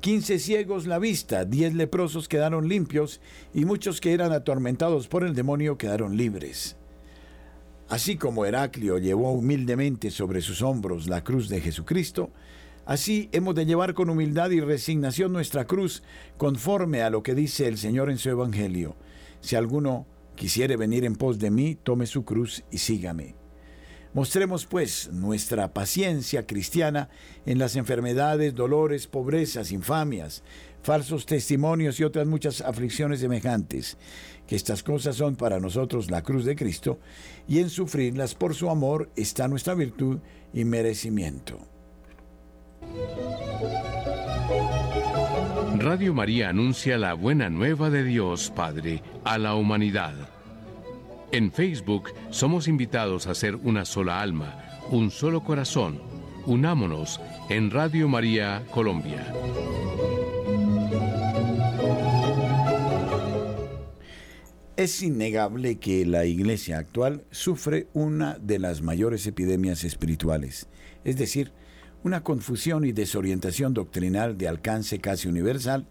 [0.00, 3.22] quince ciegos la vista, diez leprosos quedaron limpios
[3.54, 6.76] y muchos que eran atormentados por el demonio quedaron libres.
[7.88, 12.30] Así como Heraclio llevó humildemente sobre sus hombros la cruz de Jesucristo,
[12.86, 16.02] así hemos de llevar con humildad y resignación nuestra cruz,
[16.38, 18.96] conforme a lo que dice el Señor en su Evangelio.
[19.40, 23.34] Si alguno quisiere venir en pos de mí, tome su cruz y sígame.
[24.16, 27.10] Mostremos pues nuestra paciencia cristiana
[27.44, 30.42] en las enfermedades, dolores, pobrezas, infamias,
[30.82, 33.98] falsos testimonios y otras muchas aflicciones semejantes,
[34.46, 36.98] que estas cosas son para nosotros la cruz de Cristo,
[37.46, 40.20] y en sufrirlas por su amor está nuestra virtud
[40.54, 41.75] y merecimiento.
[45.78, 50.14] Radio María anuncia la buena nueva de Dios Padre a la humanidad.
[51.32, 54.58] En Facebook somos invitados a ser una sola alma,
[54.90, 56.00] un solo corazón.
[56.46, 59.32] Unámonos en Radio María Colombia.
[64.76, 70.68] Es innegable que la iglesia actual sufre una de las mayores epidemias espirituales,
[71.02, 71.52] es decir,
[72.02, 75.86] una confusión y desorientación doctrinal de alcance casi universal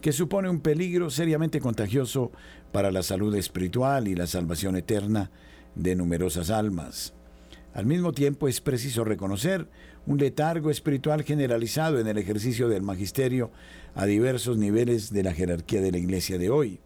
[0.00, 2.32] que supone un peligro seriamente contagioso
[2.72, 5.30] para la salud espiritual y la salvación eterna
[5.76, 7.14] de numerosas almas.
[7.72, 9.68] Al mismo tiempo es preciso reconocer
[10.06, 13.50] un letargo espiritual generalizado en el ejercicio del magisterio
[13.94, 16.80] a diversos niveles de la jerarquía de la Iglesia de hoy.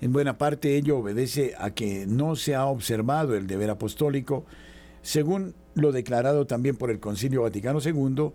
[0.00, 4.46] En buena parte ello obedece a que no se ha observado el deber apostólico,
[5.02, 8.32] según lo declarado también por el Concilio Vaticano II,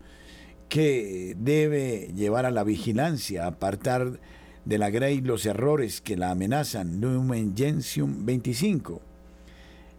[0.70, 4.20] que debe llevar a la vigilancia, apartar
[4.64, 7.02] de la Grey los errores que la amenazan.
[7.02, 9.02] Lumen Gentium 25.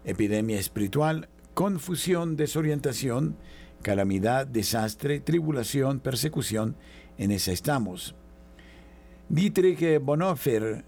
[0.05, 3.35] Epidemia espiritual, confusión, desorientación,
[3.81, 6.75] calamidad, desastre, tribulación, persecución,
[7.17, 8.15] en esa estamos.
[9.27, 10.85] Dietrich Bonhoeffer,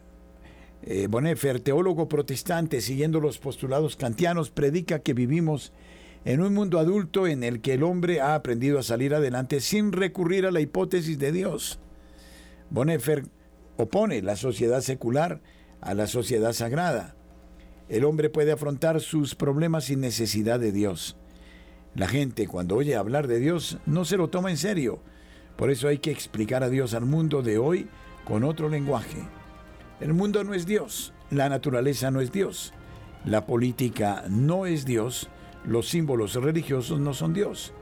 [0.83, 5.73] eh, Bonhoeffer, teólogo protestante, siguiendo los postulados kantianos, predica que vivimos
[6.25, 9.91] en un mundo adulto en el que el hombre ha aprendido a salir adelante sin
[9.91, 11.79] recurrir a la hipótesis de Dios.
[12.71, 13.25] Bonhoeffer
[13.77, 15.41] opone la sociedad secular
[15.81, 17.15] a la sociedad sagrada.
[17.89, 21.15] El hombre puede afrontar sus problemas sin necesidad de Dios.
[21.93, 24.99] La gente cuando oye hablar de Dios no se lo toma en serio.
[25.55, 27.87] Por eso hay que explicar a Dios al mundo de hoy
[28.25, 29.19] con otro lenguaje.
[30.01, 32.73] El mundo no es Dios, la naturaleza no es Dios,
[33.23, 35.29] la política no es Dios,
[35.67, 37.73] los símbolos religiosos no son Dios.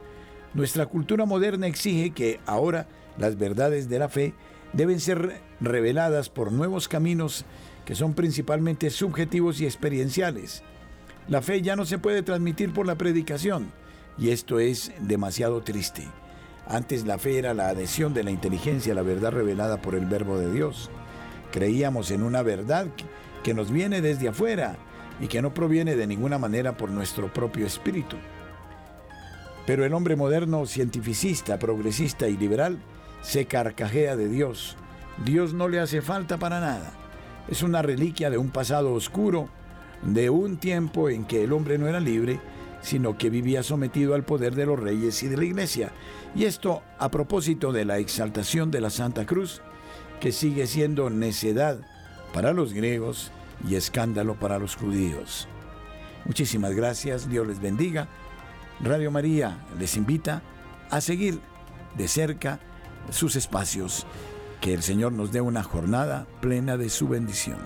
[0.54, 4.34] Nuestra cultura moderna exige que ahora las verdades de la fe
[4.74, 7.46] deben ser reveladas por nuevos caminos
[7.86, 10.64] que son principalmente subjetivos y experienciales.
[11.28, 13.72] La fe ya no se puede transmitir por la predicación
[14.18, 16.08] y esto es demasiado triste.
[16.68, 20.06] Antes la fe era la adhesión de la inteligencia a la verdad revelada por el
[20.06, 20.90] verbo de Dios.
[21.52, 22.88] Creíamos en una verdad
[23.44, 24.78] que nos viene desde afuera
[25.24, 28.18] y que no proviene de ninguna manera por nuestro propio espíritu.
[29.66, 32.80] Pero el hombre moderno, cientificista, progresista y liberal
[33.22, 34.76] se carcajea de Dios.
[35.24, 36.92] Dios no le hace falta para nada.
[37.48, 39.48] Es una reliquia de un pasado oscuro,
[40.02, 42.42] de un tiempo en que el hombre no era libre,
[42.82, 45.94] sino que vivía sometido al poder de los reyes y de la iglesia.
[46.36, 49.62] Y esto a propósito de la exaltación de la Santa Cruz,
[50.20, 51.80] que sigue siendo necedad
[52.34, 53.32] para los griegos
[53.68, 55.48] y escándalo para los judíos.
[56.26, 58.08] Muchísimas gracias, Dios les bendiga.
[58.82, 60.42] Radio María les invita
[60.90, 61.40] a seguir
[61.96, 62.60] de cerca
[63.10, 64.06] sus espacios.
[64.62, 67.58] Que el Señor nos dé una jornada plena de su bendición.